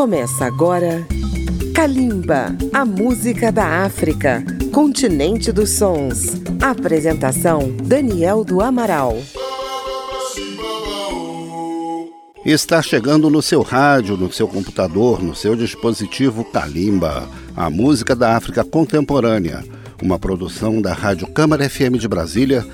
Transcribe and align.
Começa 0.00 0.46
agora 0.46 1.06
Kalimba, 1.74 2.56
a 2.72 2.86
música 2.86 3.52
da 3.52 3.84
África, 3.84 4.42
continente 4.72 5.52
dos 5.52 5.72
sons. 5.72 6.40
Apresentação 6.58 7.70
Daniel 7.84 8.42
do 8.42 8.62
Amaral. 8.62 9.18
Está 12.46 12.80
chegando 12.80 13.28
no 13.28 13.42
seu 13.42 13.60
rádio, 13.60 14.16
no 14.16 14.32
seu 14.32 14.48
computador, 14.48 15.22
no 15.22 15.34
seu 15.34 15.54
dispositivo 15.54 16.46
Kalimba, 16.46 17.28
a 17.54 17.68
música 17.68 18.16
da 18.16 18.34
África 18.34 18.64
contemporânea, 18.64 19.62
uma 20.02 20.18
produção 20.18 20.80
da 20.80 20.94
Rádio 20.94 21.26
Câmara 21.26 21.68
FM 21.68 21.98
de 21.98 22.08
Brasília, 22.08 22.66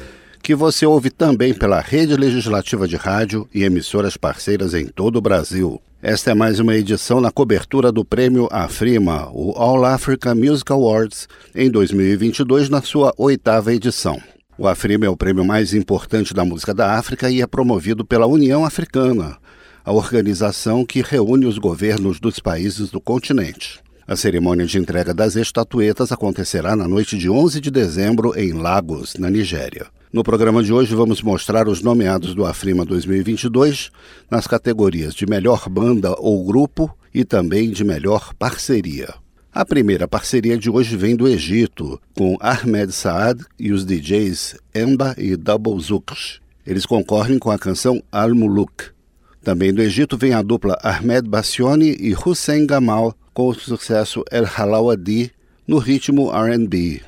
que 0.46 0.54
você 0.54 0.86
ouve 0.86 1.10
também 1.10 1.52
pela 1.52 1.80
Rede 1.80 2.14
Legislativa 2.14 2.86
de 2.86 2.94
Rádio 2.94 3.48
e 3.52 3.64
emissoras 3.64 4.16
parceiras 4.16 4.74
em 4.74 4.86
todo 4.86 5.16
o 5.16 5.20
Brasil. 5.20 5.82
Esta 6.00 6.30
é 6.30 6.34
mais 6.36 6.60
uma 6.60 6.76
edição 6.76 7.20
na 7.20 7.32
cobertura 7.32 7.90
do 7.90 8.04
prêmio 8.04 8.46
Afrima, 8.52 9.28
o 9.32 9.50
All 9.56 9.84
Africa 9.84 10.36
Music 10.36 10.70
Awards, 10.70 11.26
em 11.52 11.68
2022, 11.68 12.68
na 12.68 12.80
sua 12.80 13.12
oitava 13.18 13.74
edição. 13.74 14.22
O 14.56 14.68
Afrima 14.68 15.04
é 15.04 15.08
o 15.08 15.16
prêmio 15.16 15.44
mais 15.44 15.74
importante 15.74 16.32
da 16.32 16.44
música 16.44 16.72
da 16.72 16.96
África 16.96 17.28
e 17.28 17.42
é 17.42 17.46
promovido 17.48 18.04
pela 18.04 18.28
União 18.28 18.64
Africana, 18.64 19.38
a 19.84 19.92
organização 19.92 20.86
que 20.86 21.02
reúne 21.02 21.46
os 21.46 21.58
governos 21.58 22.20
dos 22.20 22.38
países 22.38 22.88
do 22.88 23.00
continente. 23.00 23.80
A 24.06 24.14
cerimônia 24.14 24.64
de 24.64 24.78
entrega 24.78 25.12
das 25.12 25.34
estatuetas 25.34 26.12
acontecerá 26.12 26.76
na 26.76 26.86
noite 26.86 27.18
de 27.18 27.28
11 27.28 27.60
de 27.60 27.68
dezembro 27.68 28.32
em 28.38 28.52
Lagos, 28.52 29.16
na 29.18 29.28
Nigéria. 29.28 29.88
No 30.12 30.22
programa 30.22 30.62
de 30.62 30.72
hoje 30.72 30.94
vamos 30.94 31.20
mostrar 31.20 31.66
os 31.66 31.82
nomeados 31.82 32.32
do 32.32 32.46
Afrima 32.46 32.84
2022 32.84 33.90
nas 34.30 34.46
categorias 34.46 35.12
de 35.14 35.26
melhor 35.26 35.68
banda 35.68 36.14
ou 36.18 36.44
grupo 36.44 36.96
e 37.12 37.24
também 37.24 37.70
de 37.70 37.82
melhor 37.82 38.32
parceria. 38.34 39.12
A 39.52 39.64
primeira 39.64 40.06
parceria 40.06 40.56
de 40.56 40.70
hoje 40.70 40.96
vem 40.96 41.16
do 41.16 41.26
Egito, 41.26 42.00
com 42.14 42.36
Ahmed 42.40 42.92
Saad 42.92 43.44
e 43.58 43.72
os 43.72 43.84
DJs 43.84 44.56
Emba 44.74 45.14
e 45.18 45.34
Double 45.34 45.80
Zukr. 45.80 46.40
Eles 46.64 46.86
concorrem 46.86 47.38
com 47.38 47.50
a 47.50 47.58
canção 47.58 48.00
Al-Muluk. 48.12 48.90
Também 49.42 49.74
do 49.74 49.82
Egito 49.82 50.16
vem 50.16 50.34
a 50.34 50.42
dupla 50.42 50.78
Ahmed 50.84 51.28
Bassioni 51.28 51.96
e 51.98 52.14
Hussein 52.14 52.64
Gamal 52.64 53.12
com 53.34 53.48
o 53.48 53.54
sucesso 53.54 54.22
El 54.30 54.44
Halawadi 54.44 55.32
no 55.66 55.78
ritmo 55.78 56.30
R&B. 56.30 57.00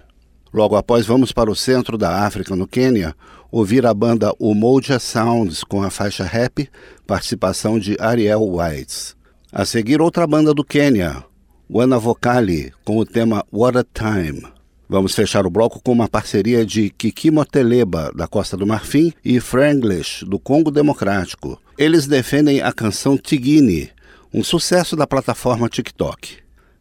Logo 0.53 0.77
após, 0.77 1.07
vamos 1.07 1.33
para 1.33 1.51
o 1.51 1.57
centro 1.57 1.99
da 1.99 2.25
África, 2.25 2.57
no 2.57 2.67
Quênia, 2.67 3.15
ouvir 3.51 3.85
a 3.87 3.93
banda 3.93 4.33
Umoja 4.39 4.99
Sounds 4.99 5.63
com 5.63 5.83
a 5.83 5.91
faixa 5.91 6.25
rap, 6.25 6.69
participação 7.07 7.79
de 7.79 7.97
Ariel 8.01 8.43
Whites. 8.43 9.17
A 9.53 9.65
seguir, 9.65 10.01
outra 10.01 10.27
banda 10.27 10.55
do 10.55 10.65
Quênia, 10.65 11.25
Wana 11.71 11.99
Vocali, 11.99 12.73
com 12.85 12.97
o 12.97 13.05
tema 13.05 13.45
What 13.53 13.79
a 13.79 13.85
Time. 13.85 14.43
Vamos 14.89 15.15
fechar 15.15 15.47
o 15.47 15.51
bloco 15.51 15.83
com 15.83 15.93
uma 15.93 16.09
parceria 16.09 16.65
de 16.65 16.89
Kiki 16.89 17.31
Moteleba, 17.31 18.11
da 18.15 18.27
Costa 18.27 18.57
do 18.57 18.67
Marfim, 18.67 19.13
e 19.23 19.39
Franglish, 19.39 20.25
do 20.25 20.39
Congo 20.39 20.71
Democrático. 20.71 21.61
Eles 21.77 22.07
defendem 22.07 22.63
a 22.63 22.73
canção 22.73 23.19
Tigini, 23.19 23.91
um 24.33 24.43
sucesso 24.43 24.97
da 24.97 25.07
plataforma 25.07 25.69
TikTok. 25.69 26.39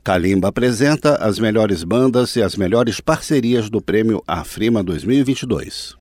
Kalimba 0.08 0.48
apresenta 0.48 1.18
as 1.18 1.38
melhores 1.38 1.84
bandas 1.84 2.38
e 2.38 2.42
as 2.42 2.56
melhores 2.56 3.02
parcerias 3.02 3.70
do 3.70 3.82
prêmio 3.82 4.24
Afrima 4.26 4.82
2022. 4.82 5.98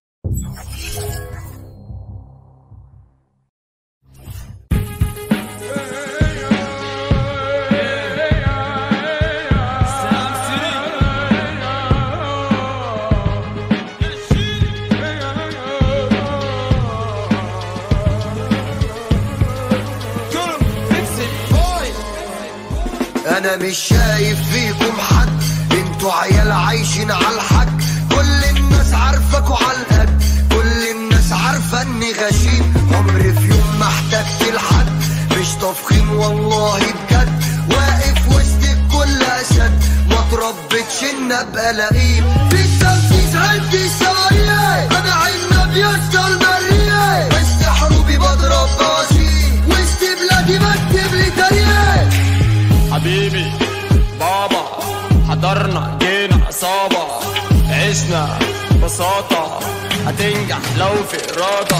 مش 23.62 23.78
شايف 23.78 24.38
فيكم 24.52 25.00
حد. 25.00 25.28
أنتوا 25.72 26.12
عيال 26.12 26.52
عايشين 26.52 27.10
على 27.10 27.34
الحد 27.34 27.82
كل 28.10 28.56
الناس 28.56 28.92
عارفاكوا 28.94 29.56
على 29.56 29.76
القد 29.78 30.22
كل 30.52 30.90
الناس 30.96 31.32
عارفة 31.32 31.82
اني 31.82 32.12
غشيم. 32.12 32.74
عمري 32.92 33.32
في 33.32 33.48
يوم 33.48 33.76
ما 33.80 33.86
احتجت 33.86 34.54
لحد. 34.54 34.86
مش 35.40 35.48
تفخيم 35.48 36.12
والله 36.12 36.78
بجد. 36.78 37.42
واقف 37.70 38.28
وسط 38.28 38.62
الكل 38.62 39.22
اسد 39.22 39.72
ما 40.10 40.24
تربتش 40.30 41.02
إن 41.14 41.32
أبقى 41.32 41.72
لئيم. 41.72 42.48
في 42.50 42.60
التنفيذ 42.60 43.36
عندي 43.36 43.88
سوايع 43.88 44.82
أنا 44.84 45.14
عنب 45.14 45.76
يا 45.76 45.94
حضرنا 55.36 55.98
جينا 56.00 56.46
عصابة 56.46 57.04
عشنا 57.70 58.38
ببساطة 58.70 59.60
هتنجح 60.06 60.58
لو 60.78 60.94
في 61.10 61.16
إرادة. 61.32 61.76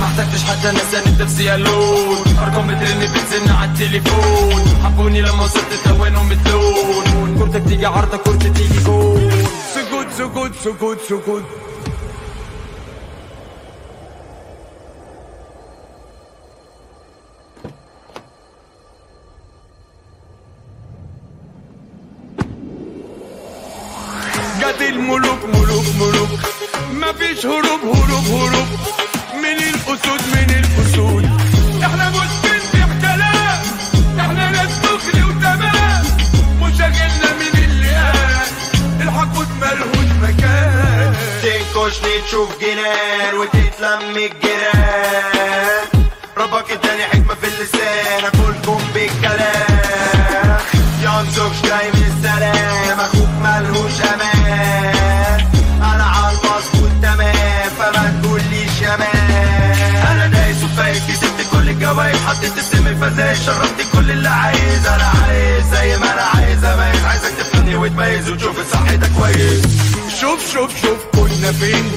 ما 0.00 0.04
احتجتش 0.04 0.44
حتى 0.44 0.70
ناس 0.72 0.94
انت 1.06 1.22
في 1.22 1.28
سيالون 1.28 2.16
أرقام 2.42 2.66
بترن 2.66 3.12
بتزن 3.14 3.50
على 3.50 3.70
التليفون. 3.70 4.80
حبوني 4.84 5.20
لما 5.20 5.44
وصلت 5.44 5.72
توانهم 5.84 6.28
بتلون 6.28 7.38
كورتك 7.38 7.68
تيجي 7.68 7.86
عرضة 7.86 8.16
كورتي 8.16 8.50
تيجي 8.50 8.84
جول. 8.84 9.32
سكوت 9.74 10.06
سكوت 10.18 10.52
سكوت 10.64 10.98
سكوت 11.08 11.42
ملوك 25.82 26.14
ملوك 26.14 26.40
مفيش 26.92 27.46
هروب 27.46 27.80
هروب 27.84 28.26
هروب. 28.26 28.68
من 29.34 29.58
الأسود 29.58 30.22
من 30.34 30.50
الأسود. 30.50 31.24
إحنا 31.82 32.10
مش 32.10 32.32
بنبيع 32.42 32.86
كلام 33.00 33.62
إحنا 34.20 34.50
ناس 34.50 34.78
دخل 34.78 35.24
وتمام. 35.24 36.04
مشاغلنا 36.60 37.32
من 37.40 37.64
اللي 37.64 37.94
قال 37.94 38.46
الحقود 39.00 39.48
ملهوش 39.60 40.10
مكان 40.22 41.14
تنكشني 41.42 42.20
تشوف 42.26 42.48
جنان 42.60 43.34
وتتلم 43.34 44.16
الجيران. 44.16 45.81
شربت 63.34 63.86
كل 63.92 64.10
اللي 64.10 64.28
عايز 64.28 64.86
أنا 64.86 65.04
عايز 65.04 65.64
زي 65.72 65.98
ما 65.98 66.12
أنا 66.12 66.22
عايز. 66.22 66.64
اميز 66.64 67.04
عايزك 67.04 67.32
تفهمني 67.38 67.74
وتميز 67.76 68.30
وتشوف 68.30 68.58
الصح 68.58 68.94
ده 68.94 69.08
كويس. 69.18 69.62
شوف 70.20 70.52
شوف 70.52 70.82
شوف 70.82 70.98
كنا 71.14 71.52
فين 71.52 71.92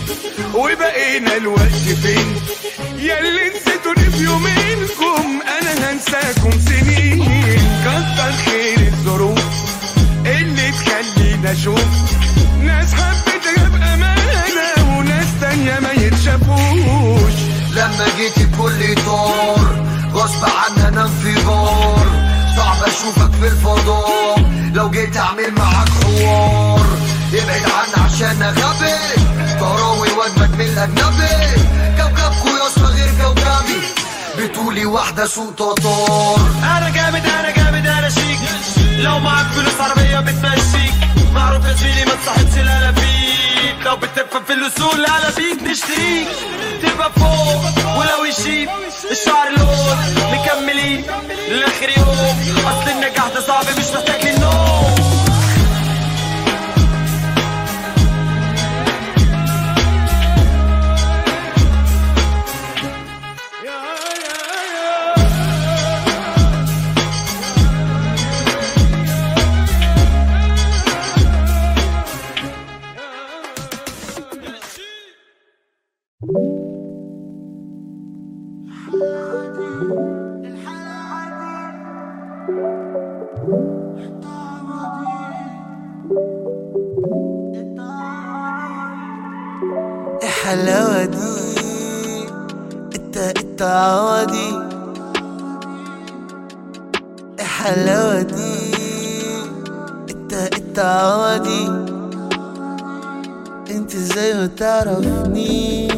وبقينا 0.54 1.38
الوقت 1.38 1.86
فين. 2.04 2.36
ياللي 3.00 3.50
نسيتوني 3.50 4.10
في 4.12 4.24
يومينكم 4.24 5.42
أنا 5.62 5.92
هنساكم 5.92 6.52
سنين. 6.52 7.26
كتر 7.86 8.32
خير 8.46 8.88
الظروف 8.88 9.40
اللي 10.26 10.72
تخلينا 10.72 11.52
أشوف 11.52 11.86
ناس 12.62 12.94
حبيتها 12.94 13.70
بامانه 13.70 14.98
وناس 14.98 15.28
تانية 15.42 15.80
ما 15.80 15.92
يتشافوش. 15.92 17.34
لما 17.72 18.06
جيت 18.18 18.38
الكل 18.38 18.96
طار 19.06 19.55
غصب 20.26 20.46
عني 20.46 20.88
انام 20.88 21.10
في 21.24 21.34
بار 21.46 22.08
صعب 22.58 22.84
أشوفك 22.84 23.32
في 23.32 23.48
الفضاء 23.48 24.40
لو 24.74 24.90
جيت 24.90 25.18
أعمل 25.18 25.52
معاك 25.58 25.90
حوار. 25.90 26.86
ابعد 27.34 27.62
عني 27.76 28.06
عشان 28.06 28.44
غبي 28.44 29.22
طراوي 29.60 30.08
وجبك 30.10 30.50
من 30.50 30.62
الأجنبي. 30.62 31.62
كوكبكو 31.98 32.48
يا 32.48 32.68
اسطى 32.68 32.84
غير 32.84 33.10
كوكبي. 33.22 33.82
بتقولي 34.38 34.86
واحدة 34.86 35.26
سوق 35.26 35.54
تطار 35.56 36.40
أنا 36.64 36.90
جامد 36.90 37.26
أنا 37.26 37.52
جامد 37.52 37.88
أنا 37.88 38.10
شيك. 38.10 38.40
لو 38.98 39.20
معاك 39.20 39.46
فلوس 39.46 39.80
عربية 39.80 40.20
بتمشيك. 40.20 40.94
معروف 41.36 41.66
جيلي 41.68 42.06
ما 42.06 42.16
تصحتش 42.16 42.58
العلبيب 42.58 43.82
لو 43.86 43.96
بتفهم 43.96 44.44
في 44.44 44.54
الأصول 44.54 45.06
العلبيب 45.06 45.64
نشتريك 45.64 46.28
تبقى 46.82 47.12
فوق 47.12 47.98
ولو 47.98 48.26
يشيب 48.26 48.70
الشعر 49.12 49.50
لون. 49.58 49.98
مكملين 50.34 51.06
للاخر 51.50 51.90
يوم. 51.98 52.10
أصل 52.68 52.90
النجاح 52.92 53.28
ده 53.36 53.42
صعب 53.42 53.66
مش 53.78 53.86
محتاج 53.96 54.26
للنوم. 54.28 55.05
الحلاوة 90.46 91.06
دي؟ 91.06 91.58
إنت 92.96 93.18
إنت 93.18 93.62
عوضي. 93.62 94.52
الحلاوة 97.40 98.22
دي؟ 98.22 98.54
إنت 100.12 100.34
إنت 100.34 100.80
عوضي. 100.80 101.68
أنت 103.72 103.96
زي 103.96 104.34
ما 104.34 104.48
تعرفنيش 104.48 105.92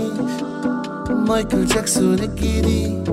مايكل 1.10 1.66
جاكسون 1.66 2.14
الجديد. 2.14 3.08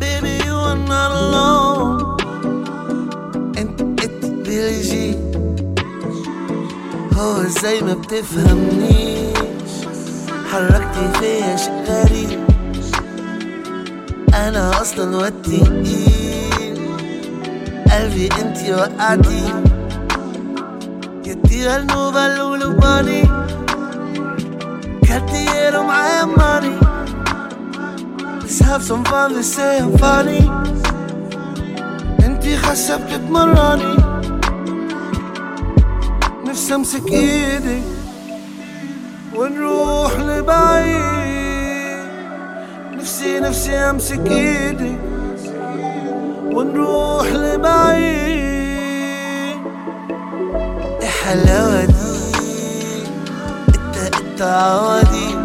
Baby 0.00 0.34
you 0.46 0.56
are 0.70 0.82
not 0.90 1.10
alone. 1.18 1.98
انت 3.58 3.80
انت 3.80 4.24
بيلجي 4.24 5.14
هو 7.18 7.42
إزاي 7.42 7.80
ما 7.82 7.94
بتفهمنيش 8.08 9.72
حركتي 10.52 11.12
فيا 11.20 11.56
شيء 11.56 11.84
غريب. 11.88 12.40
أنا 14.34 14.80
أصلا 14.80 15.16
واد 15.16 15.42
تقيل 15.42 16.78
قلبي 17.92 18.28
أنتي 18.40 18.74
وقعتي. 18.74 19.62
يدي 21.26 21.76
النوبة 21.76 22.26
اللولباني 22.26 23.22
كارتير 25.08 25.80
ومعايا 25.80 26.24
ماني. 26.24 26.78
Let's 28.40 28.58
have 28.60 28.82
some 28.82 29.04
fun, 29.04 29.34
let's 29.34 29.52
say 29.56 29.80
I'm 29.80 29.98
funny 29.98 30.50
أنتي 32.24 32.56
خاسة 32.56 32.96
بتتمرني. 32.96 33.96
نفسي 36.46 36.74
أمسك 36.74 37.12
إيدك 37.12 37.82
ونروح 39.38 40.12
لبعيد. 40.18 40.98
نفسي 42.92 43.40
نفسي 43.40 43.74
أمسك 43.76 44.30
إيدك 44.30 44.98
ونروح 46.52 47.26
لبعيد. 47.26 48.48
الحلاوة 51.02 51.84
دي. 51.84 52.18
انت 53.68 53.96
انت 54.16 54.42
عوضي 54.42 55.38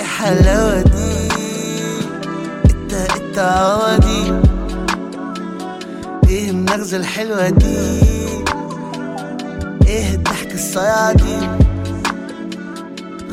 الحلاوة 0.00 0.82
دي. 0.82 1.28
انت 2.70 2.92
انت 2.94 3.38
عوضي 3.38 4.40
إيه 6.28 6.50
النغزة 6.50 6.96
الحلوة 6.96 7.48
دي؟ 7.48 8.07
دي 10.78 11.48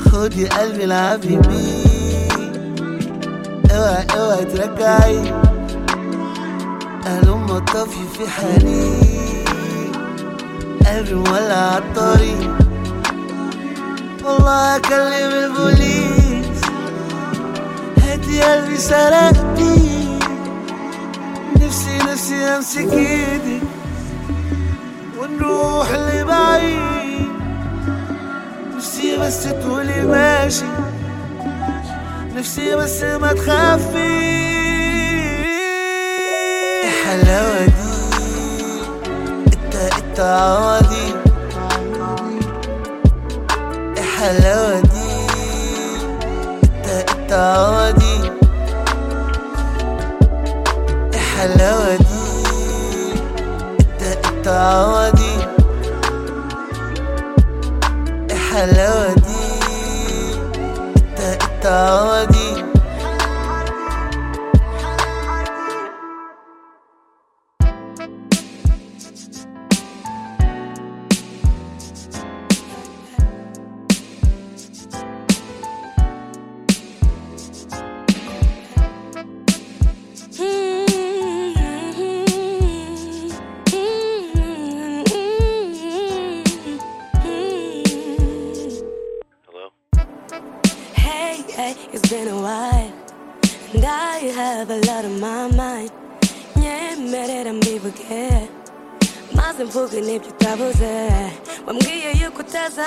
خدي 0.10 0.48
قلبي 0.48 0.84
العبي 0.84 1.38
بيه 1.38 2.26
اوعي 3.72 4.06
اوعي 4.18 4.46
ترجعي 4.46 5.34
هلم 7.06 7.60
طافي 7.74 8.06
في 8.18 8.30
حريق 8.30 9.50
قلبي 10.88 11.14
مولع 11.14 11.56
عالطريق 11.56 12.56
والله 14.24 14.76
اكلم 14.76 15.32
البوليس 15.32 16.62
هاتي 18.04 18.42
قلبي 18.42 18.78
سرقتي. 18.78 20.20
نفسي 21.62 21.98
نفسي 21.98 22.36
امسك 22.36 22.94
إيدك 22.94 23.62
ونروح 25.20 25.92
لبعيد. 25.92 27.05
نفسي 29.06 29.18
بس 29.18 29.44
تقولي 29.44 30.02
ماشي. 30.02 30.66
نفسي 32.36 32.76
بس 32.76 33.04
ما 33.04 33.34
تخافي 33.34 34.26
الحلاوة 36.84 37.66
دي. 37.66 37.96
انت 39.54 39.76
انت 39.76 40.20
عوضي 40.20 41.16
الحلاوة 43.98 44.80
دي. 44.80 45.28
انت 46.64 46.88
انت 47.10 47.34
عوضي 47.34 48.32
الحلاوة 51.14 51.96
دي. 51.96 52.26
انت 53.80 54.02
انت 54.28 54.48
عوضي 54.48 55.05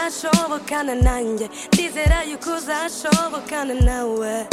kusashoboka 0.08 0.82
nanjye 0.82 1.48
ndizera 1.72 2.22
yuko 2.30 2.50
uzashobokana 2.56 3.74
nawe. 3.74 4.46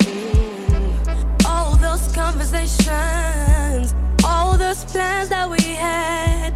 Mm. 0.00 1.46
All 1.46 1.76
those 1.76 2.12
conversations 2.14 3.94
all 4.24 4.58
those 4.58 4.84
plans 4.92 5.28
that 5.28 5.48
we 5.48 5.62
had 5.76 6.52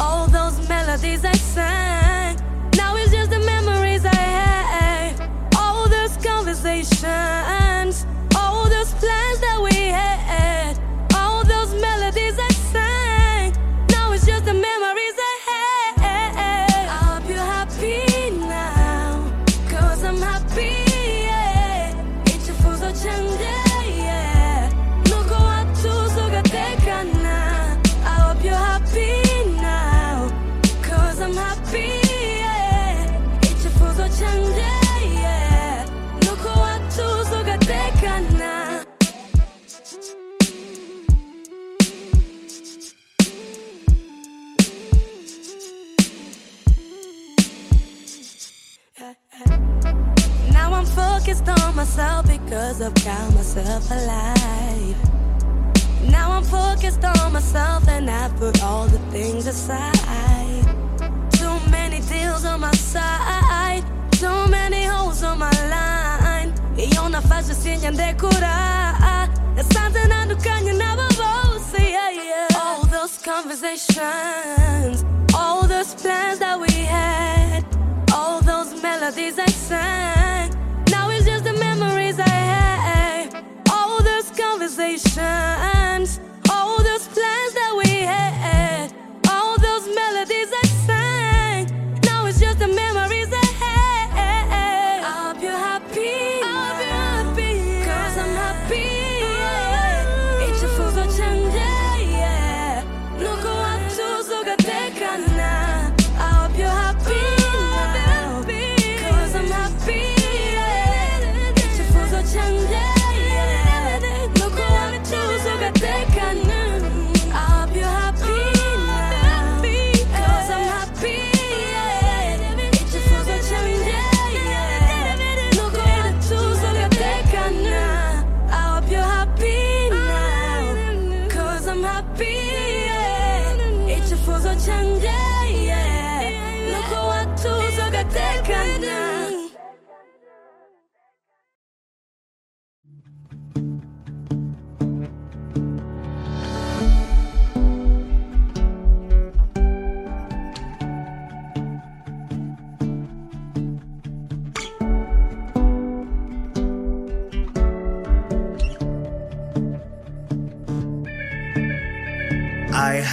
all 0.00 0.26
those 0.26 0.68
melodies 0.68 1.24
i 1.24 1.32
sang. 1.36 2.36
Now 2.76 2.96
it's 2.96 3.12
just 3.12 3.30
the 3.30 3.38
memories 3.38 4.04
i 4.04 4.14
had. 4.14 5.30
All 5.56 5.88
those 5.88 6.16
conversations. 6.16 7.63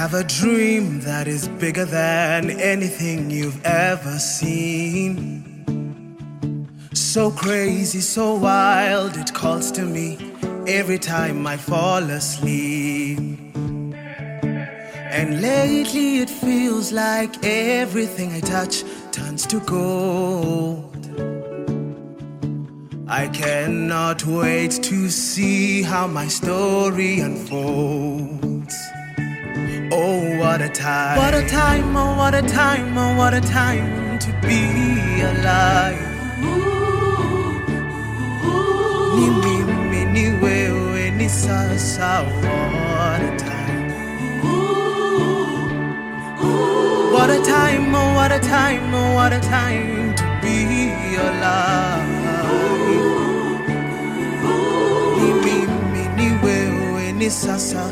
have 0.01 0.15
a 0.15 0.23
dream 0.23 0.99
that 1.01 1.27
is 1.27 1.47
bigger 1.47 1.85
than 1.85 2.49
anything 2.59 3.29
you've 3.29 3.63
ever 3.63 4.17
seen. 4.17 5.13
So 6.91 7.29
crazy, 7.29 8.01
so 8.01 8.33
wild, 8.33 9.15
it 9.15 9.31
calls 9.31 9.71
to 9.73 9.83
me 9.83 10.17
every 10.65 10.97
time 10.97 11.45
I 11.45 11.55
fall 11.55 12.01
asleep. 12.19 13.19
And 15.19 15.39
lately 15.39 16.17
it 16.23 16.31
feels 16.31 16.91
like 16.91 17.31
everything 17.45 18.33
I 18.33 18.39
touch 18.39 18.83
turns 19.11 19.45
to 19.51 19.59
gold. 19.59 21.05
I 23.07 23.27
cannot 23.27 24.25
wait 24.25 24.71
to 24.89 25.09
see 25.11 25.83
how 25.83 26.07
my 26.07 26.27
story 26.27 27.19
unfolds. 27.19 28.40
Oh, 29.93 30.37
what 30.37 30.61
a 30.61 30.69
time. 30.69 31.17
What 31.17 31.33
a 31.33 31.45
time, 31.47 31.95
oh, 31.97 32.15
what 32.17 32.33
a 32.33 32.41
time, 32.41 32.97
oh, 32.97 33.15
what 33.17 33.33
a 33.33 33.41
time 33.41 34.17
to 34.19 34.31
be 34.41 35.21
alive. 35.21 36.07
Ni 39.17 39.27
mi 39.41 39.55
mi 39.91 40.05
ni 40.13 40.25
wewe, 40.41 41.11
ni 41.17 41.27
sasa, 41.27 42.23
what 42.23 43.21
a 43.21 43.31
time. 43.37 43.91
What 47.13 47.29
a 47.29 47.39
time, 47.43 47.93
oh, 47.93 48.13
what 48.15 48.31
a 48.31 48.39
time, 48.39 48.93
oh, 48.95 49.13
what 49.15 49.33
a 49.33 49.39
time 49.41 50.15
to 50.15 50.25
be 50.41 50.57
alive. 51.15 52.07
Ni 55.19 55.29
mi 55.43 55.57
mi 55.93 56.03
ni 56.17 56.27
wewe, 56.43 57.11
ni 57.13 57.29
sasa, 57.29 57.83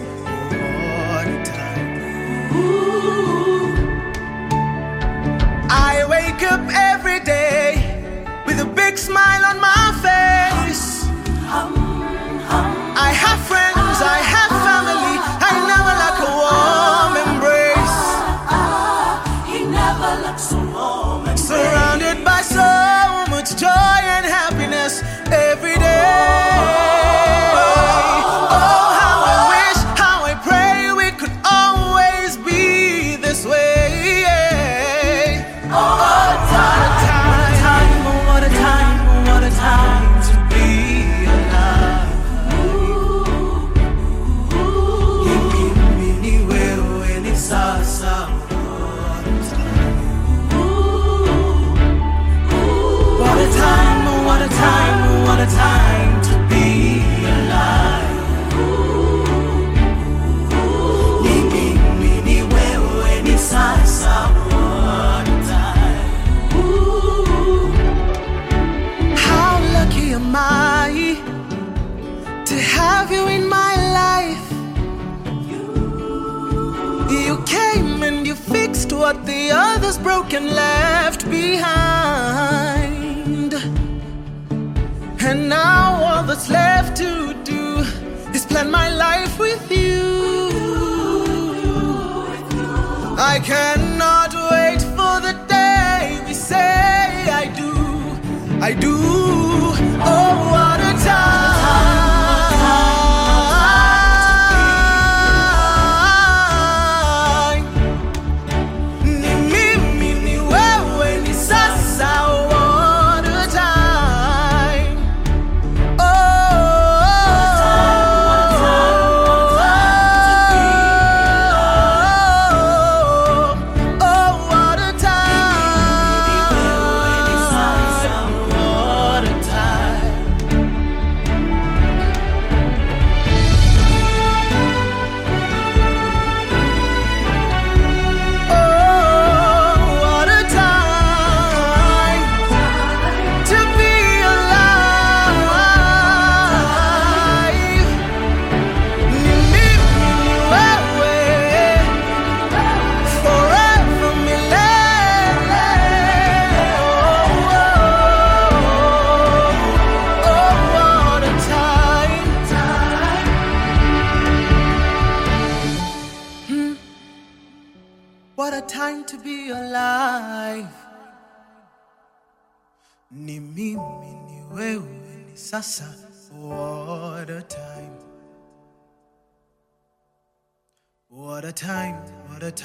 I 5.72 6.06
wake 6.10 6.44
up 6.52 6.62
every 6.72 7.20
day 7.22 7.76
with 8.46 8.60
a 8.60 8.66
big 8.66 8.98
smile 8.98 9.46
on 9.46 9.60
my 9.60 9.92
face. 10.02 10.89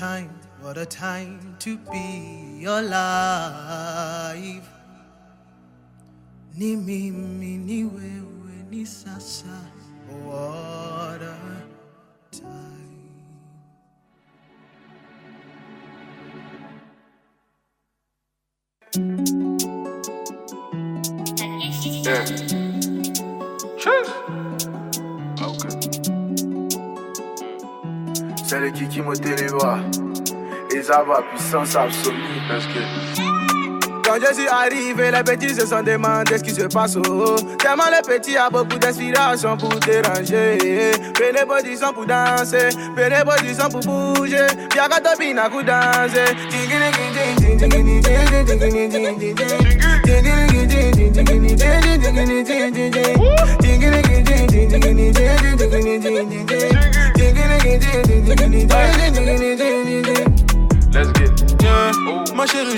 Time, 0.05 0.39
what 0.61 0.77
a 0.77 0.85
time 0.85 1.57
to 1.65 1.79
be 1.93 2.65
alive. 2.67 4.67
Ni 6.59 6.77
mimi 6.77 7.53
ni 7.69 7.85
wewe 7.85 8.55
ni 8.71 8.87
sasa 8.87 9.57
oh, 10.11 10.29
what 10.29 11.23
a 11.23 11.37
time. 12.31 13.01
Yeah. 22.05 22.25
Cheers. 23.79 24.09
C'est 28.47 28.61
le 28.61 28.71
Kiki 28.71 29.01
Moteleva. 29.01 29.79
Et 30.75 30.83
ça 30.83 31.03
va, 31.03 31.23
puissance 31.31 31.75
absolue. 31.75 32.17
Let's 32.51 32.65
get 32.75 33.23
Quand 34.05 34.17
je 34.21 34.35
suis 34.35 34.49
arrivé, 34.49 35.11
les 35.11 35.23
petits 35.23 35.55
se 35.55 35.67
sont 35.67 35.83
demandé 35.83 36.37
ce 36.37 36.43
qui 36.43 36.51
se 36.51 36.65
passe. 36.65 36.97
Oh. 36.97 37.37
Tellement 37.59 37.85
les 37.91 38.03
petits 38.07 38.37
a 38.37 38.51
beaucoup 38.51 38.79
d'inspiration 38.79 39.57
pour 39.57 39.75
déranger. 39.81 40.91
Prenez 41.15 41.47
position 41.47 41.93
pour 41.95 42.05
danser, 42.05 42.69
prenez 42.95 43.25
position 43.25 43.69
pour 43.71 43.81
bouger. 43.81 44.47
Bien 44.71 44.89
quand 44.91 45.11
on 45.11 45.19
vient 45.19 45.39
à 45.39 45.49
coup 45.49 45.63
danser. 45.63 46.35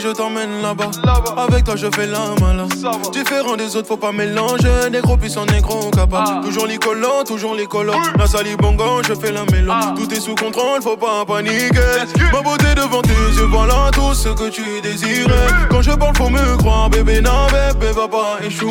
Je 0.06 0.12
t'emmène 0.12 0.62
là-bas. 0.62 0.90
Avec 1.36 1.64
toi, 1.64 1.74
je 1.76 1.88
fais 1.94 2.06
la 2.06 2.20
malin. 2.40 2.68
Différent 3.12 3.56
des 3.56 3.76
autres, 3.76 3.88
faut 3.88 3.96
pas 3.96 4.12
mélanger. 4.12 4.90
Négro 4.90 5.16
puissant, 5.16 5.46
négro 5.46 5.90
capable. 5.90 6.44
Toujours 6.44 6.66
les 6.66 6.78
collants, 6.78 7.24
toujours 7.26 7.54
les 7.54 7.66
collants. 7.66 8.00
La 8.18 8.26
sali 8.26 8.56
bongo, 8.56 9.02
je 9.06 9.14
fais 9.14 9.32
la 9.32 9.44
mélo. 9.46 9.72
Tout 9.96 10.12
est 10.12 10.20
sous 10.20 10.34
contrôle, 10.34 10.82
faut 10.82 10.96
pas 10.96 11.24
paniquer. 11.26 12.04
Ma 12.32 12.40
beauté 12.40 12.74
devant 12.76 13.02
tes 13.02 13.10
yeux, 13.36 13.48
voilà 13.50 13.90
tout 13.92 14.14
ce 14.14 14.28
que 14.28 14.48
tu 14.48 14.80
désirais. 14.82 15.48
Quand 15.70 15.82
je 15.82 15.92
parle, 15.92 16.16
faut 16.16 16.28
me 16.28 16.56
croire, 16.56 16.88
bébé, 16.90 17.20
non, 17.20 17.46
bébé, 17.46 17.92
va 17.92 18.08
pas 18.08 18.38
échouer. 18.44 18.70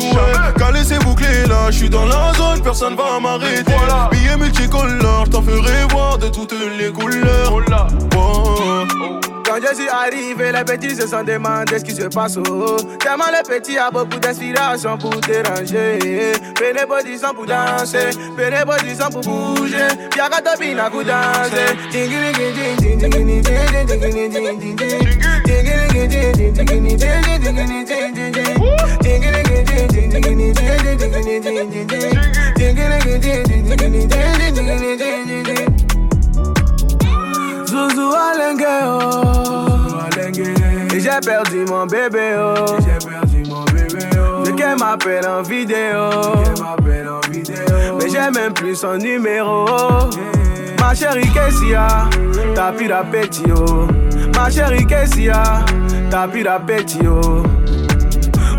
Calé, 0.58 0.84
c'est 0.84 0.98
bouclé 1.00 1.46
là, 1.48 1.70
je 1.70 1.76
suis 1.78 1.90
dans 1.90 2.06
la 2.06 2.32
zone, 2.34 2.62
personne 2.62 2.96
va 2.96 3.20
m'arrêter. 3.20 3.72
Billets 4.10 4.36
multicolores, 4.36 5.26
je 5.26 5.30
t'en 5.30 5.42
ferai 5.42 5.84
voir 5.90 6.18
de 6.18 6.28
toutes 6.28 6.54
les 6.78 6.90
couleurs. 6.92 7.52
Wow. 8.14 8.65
Quand 9.56 9.68
je 9.70 9.74
suis 9.74 9.88
arrivé, 9.88 10.52
les 10.52 10.64
petits 10.64 10.94
se 10.94 11.06
sont 11.06 11.22
demandé 11.24 11.78
ce 11.78 11.84
qui 11.84 11.94
se 11.94 12.02
passe. 12.08 12.36
Oh. 12.36 12.76
Tellement 13.00 13.24
les 13.32 13.42
petits 13.42 13.78
a 13.78 13.90
beaucoup 13.90 14.18
d'inspiration 14.18 14.98
pour 14.98 15.18
déranger. 15.22 16.32
Prenez 16.54 16.84
pour 17.34 17.46
danser, 17.46 18.10
prenez 18.36 18.64
pour 19.10 19.22
bouger. 19.22 19.88
Bien 20.14 20.28
quand 20.28 20.60
vient 20.60 20.78
à 20.78 20.90
coup 20.90 21.02
danser. 21.02 21.76
Zouzou 37.88 38.12
Alengue, 38.12 38.66
oh. 38.84 39.66
Et 40.94 41.00
j'ai 41.00 41.20
perdu 41.24 41.64
mon 41.68 41.86
bébé, 41.86 42.36
oh. 42.38 42.76
J'ai 42.80 42.98
perdu 43.06 43.42
mon 43.48 43.64
bébé, 43.64 44.04
oh. 44.18 44.42
Qu'elle 44.56 44.78
m'appelle 44.78 45.26
en 45.28 45.42
vidéo. 45.42 46.08
m'appelle 46.60 47.08
en 47.08 47.20
vidéo. 47.30 47.56
Mais 48.00 48.08
j'ai 48.08 48.30
même 48.30 48.54
plus 48.54 48.74
son 48.76 48.96
numéro. 48.96 49.66
Ma 50.80 50.94
chérie 50.94 51.28
Kessia, 51.32 51.86
t'as 52.54 52.72
plus 52.72 52.88
d'appétit, 52.88 53.44
oh. 53.54 53.86
Ma 54.34 54.48
chérie 54.50 54.86
Kessia, 54.86 55.64
t'as 56.10 56.26
plus 56.26 56.42
d'appétit, 56.42 57.06
oh. 57.06 57.42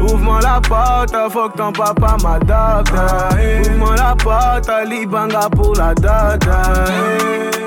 Ouvre-moi 0.01 0.39
la 0.41 0.61
porte, 0.61 1.15
faut 1.31 1.49
que 1.49 1.57
ton 1.57 1.71
papa 1.71 2.17
m'adopte. 2.23 2.91
Ouvre-moi 2.91 3.95
la 3.95 4.15
porte, 4.15 4.69
Libanga 4.87 5.49
pour 5.49 5.73
la 5.75 5.93
dot. 5.95 6.47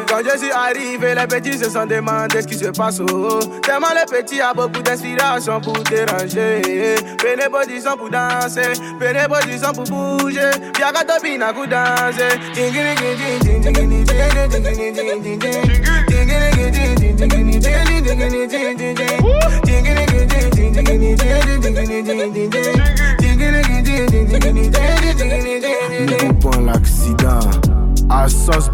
Quand 0.08 0.18
je 0.24 0.38
suis 0.38 0.50
arrivé, 0.50 1.14
les 1.14 1.26
petits 1.26 1.56
se 1.56 1.70
sont 1.70 1.86
demandé 1.86 2.42
ce 2.42 2.46
qui 2.46 2.54
se 2.58 2.66
passe. 2.66 3.00
Oh. 3.00 3.38
Tellement 3.62 3.86
les 3.94 4.04
petits 4.10 4.40
a 4.40 4.52
beaucoup 4.52 4.82
d'inspiration 4.82 5.60
pour 5.60 5.78
déranger. 5.84 6.96
Prenez 7.16 7.48
position 7.48 7.96
pour 7.96 8.10
danser, 8.10 8.72
prenez 8.98 9.26
position 9.28 9.72
pour 9.72 9.84
bouger. 9.84 10.50
Bien 10.76 10.90
quand 10.92 11.54
coup 11.54 11.66
danser. 11.66 12.38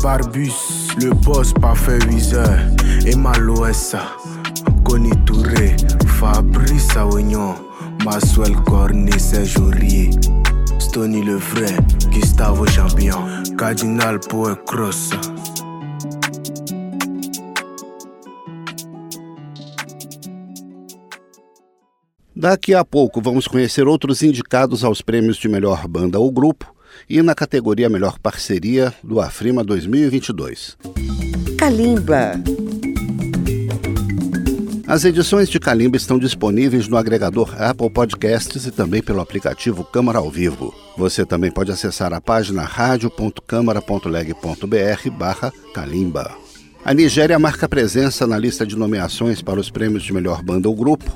Barbus, 0.06 0.86
le 1.02 1.10
boss 1.10 1.52
parfait 1.52 1.98
8 2.08 2.34
heures. 2.34 2.60
Emaloessa, 3.06 4.02
Conny 4.84 5.10
Touré, 5.24 5.74
Fabrice 6.20 6.96
Aoignon, 6.96 7.56
Maswell 8.04 8.54
Cornet, 8.66 9.18
Serge 9.18 9.56
Aurier. 9.56 10.10
Stony 10.78 11.22
le 11.24 11.34
vrai, 11.34 11.76
Gustavo 12.12 12.64
Champion, 12.68 13.18
Cardinal 13.58 14.20
Poe 14.20 14.54
Cross. 14.64 15.10
Daqui 22.36 22.74
a 22.74 22.84
pouco 22.84 23.20
vamos 23.20 23.48
conhecer 23.48 23.88
outros 23.88 24.22
indicados 24.22 24.84
aos 24.84 25.02
prêmios 25.02 25.36
de 25.36 25.48
melhor 25.48 25.88
banda 25.88 26.20
ou 26.20 26.30
grupo 26.30 26.75
e 27.08 27.22
na 27.22 27.34
categoria 27.34 27.88
Melhor 27.88 28.18
Parceria 28.18 28.92
do 29.02 29.18
Afrima 29.20 29.64
2022. 29.64 30.76
Kalimba. 31.56 32.32
As 34.86 35.02
edições 35.04 35.48
de 35.48 35.58
Kalimba 35.58 35.96
estão 35.96 36.18
disponíveis 36.18 36.86
no 36.86 36.96
agregador 36.96 37.60
Apple 37.60 37.90
Podcasts 37.90 38.66
e 38.66 38.70
também 38.70 39.02
pelo 39.02 39.20
aplicativo 39.20 39.82
Câmara 39.84 40.18
ao 40.18 40.30
Vivo. 40.30 40.72
Você 40.96 41.26
também 41.26 41.50
pode 41.50 41.72
acessar 41.72 42.12
a 42.12 42.20
página 42.20 42.62
radio.câmara.leg.br 42.62 45.10
barra 45.10 45.52
Kalimba. 45.74 46.30
A 46.84 46.94
Nigéria 46.94 47.36
marca 47.38 47.68
presença 47.68 48.28
na 48.28 48.38
lista 48.38 48.64
de 48.64 48.76
nomeações 48.76 49.42
para 49.42 49.58
os 49.58 49.70
prêmios 49.70 50.04
de 50.04 50.12
melhor 50.12 50.40
banda 50.40 50.68
ou 50.68 50.76
grupo 50.76 51.10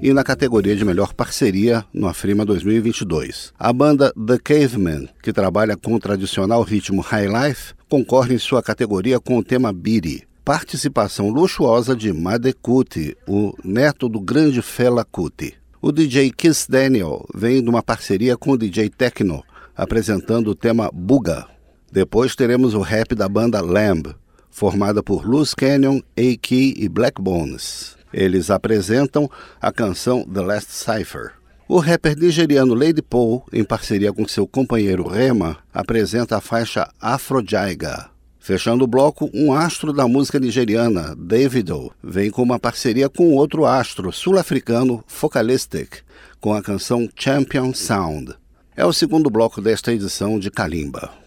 e 0.00 0.12
na 0.12 0.22
categoria 0.22 0.76
de 0.76 0.84
melhor 0.84 1.12
parceria 1.14 1.84
no 1.92 2.08
Afrima 2.08 2.44
2022. 2.44 3.52
A 3.58 3.72
banda 3.72 4.12
The 4.12 4.38
Cavemen, 4.38 5.08
que 5.22 5.32
trabalha 5.32 5.76
com 5.76 5.94
o 5.94 6.00
tradicional 6.00 6.62
ritmo 6.62 7.00
High 7.00 7.28
Life, 7.28 7.74
concorre 7.88 8.34
em 8.34 8.38
sua 8.38 8.62
categoria 8.62 9.18
com 9.18 9.38
o 9.38 9.44
tema 9.44 9.72
Biri. 9.72 10.24
Participação 10.44 11.28
luxuosa 11.28 11.96
de 11.96 12.12
Made 12.12 12.52
Kuti, 12.54 13.16
o 13.26 13.52
neto 13.64 14.08
do 14.08 14.20
grande 14.20 14.62
Fela 14.62 15.04
Kuti. 15.04 15.54
O 15.82 15.90
DJ 15.90 16.30
Kiss 16.30 16.70
Daniel 16.70 17.26
vem 17.34 17.62
de 17.62 17.68
uma 17.68 17.82
parceria 17.82 18.36
com 18.36 18.52
o 18.52 18.58
DJ 18.58 18.88
Techno, 18.88 19.42
apresentando 19.76 20.48
o 20.50 20.54
tema 20.54 20.90
Buga. 20.92 21.46
Depois 21.90 22.36
teremos 22.36 22.74
o 22.74 22.80
rap 22.80 23.14
da 23.14 23.28
banda 23.28 23.60
Lamb, 23.60 24.14
formada 24.50 25.02
por 25.02 25.26
Loose 25.26 25.54
Canyon, 25.54 26.00
A-Key 26.16 26.74
e 26.76 26.88
Black 26.88 27.20
Bones. 27.20 27.95
Eles 28.12 28.50
apresentam 28.50 29.30
a 29.60 29.72
canção 29.72 30.24
The 30.24 30.40
Last 30.40 30.72
Cipher. 30.72 31.32
O 31.68 31.78
rapper 31.78 32.16
nigeriano 32.16 32.74
Lady 32.74 33.02
Paul, 33.02 33.44
em 33.52 33.64
parceria 33.64 34.12
com 34.12 34.26
seu 34.28 34.46
companheiro 34.46 35.08
Rema, 35.08 35.58
apresenta 35.74 36.36
a 36.36 36.40
faixa 36.40 36.88
Afrojaiga. 37.00 38.08
Fechando 38.38 38.84
o 38.84 38.86
bloco, 38.86 39.28
um 39.34 39.52
astro 39.52 39.92
da 39.92 40.06
música 40.06 40.38
nigeriana, 40.38 41.16
Davido, 41.18 41.90
vem 42.00 42.30
com 42.30 42.42
uma 42.42 42.60
parceria 42.60 43.08
com 43.08 43.34
outro 43.34 43.66
astro 43.66 44.12
sul-africano, 44.12 45.02
Focalistic, 45.08 45.96
com 46.40 46.54
a 46.54 46.62
canção 46.62 47.08
Champion 47.16 47.74
Sound. 47.74 48.34
É 48.76 48.86
o 48.86 48.92
segundo 48.92 49.28
bloco 49.28 49.60
desta 49.60 49.92
edição 49.92 50.38
de 50.38 50.48
Kalimba. 50.52 51.25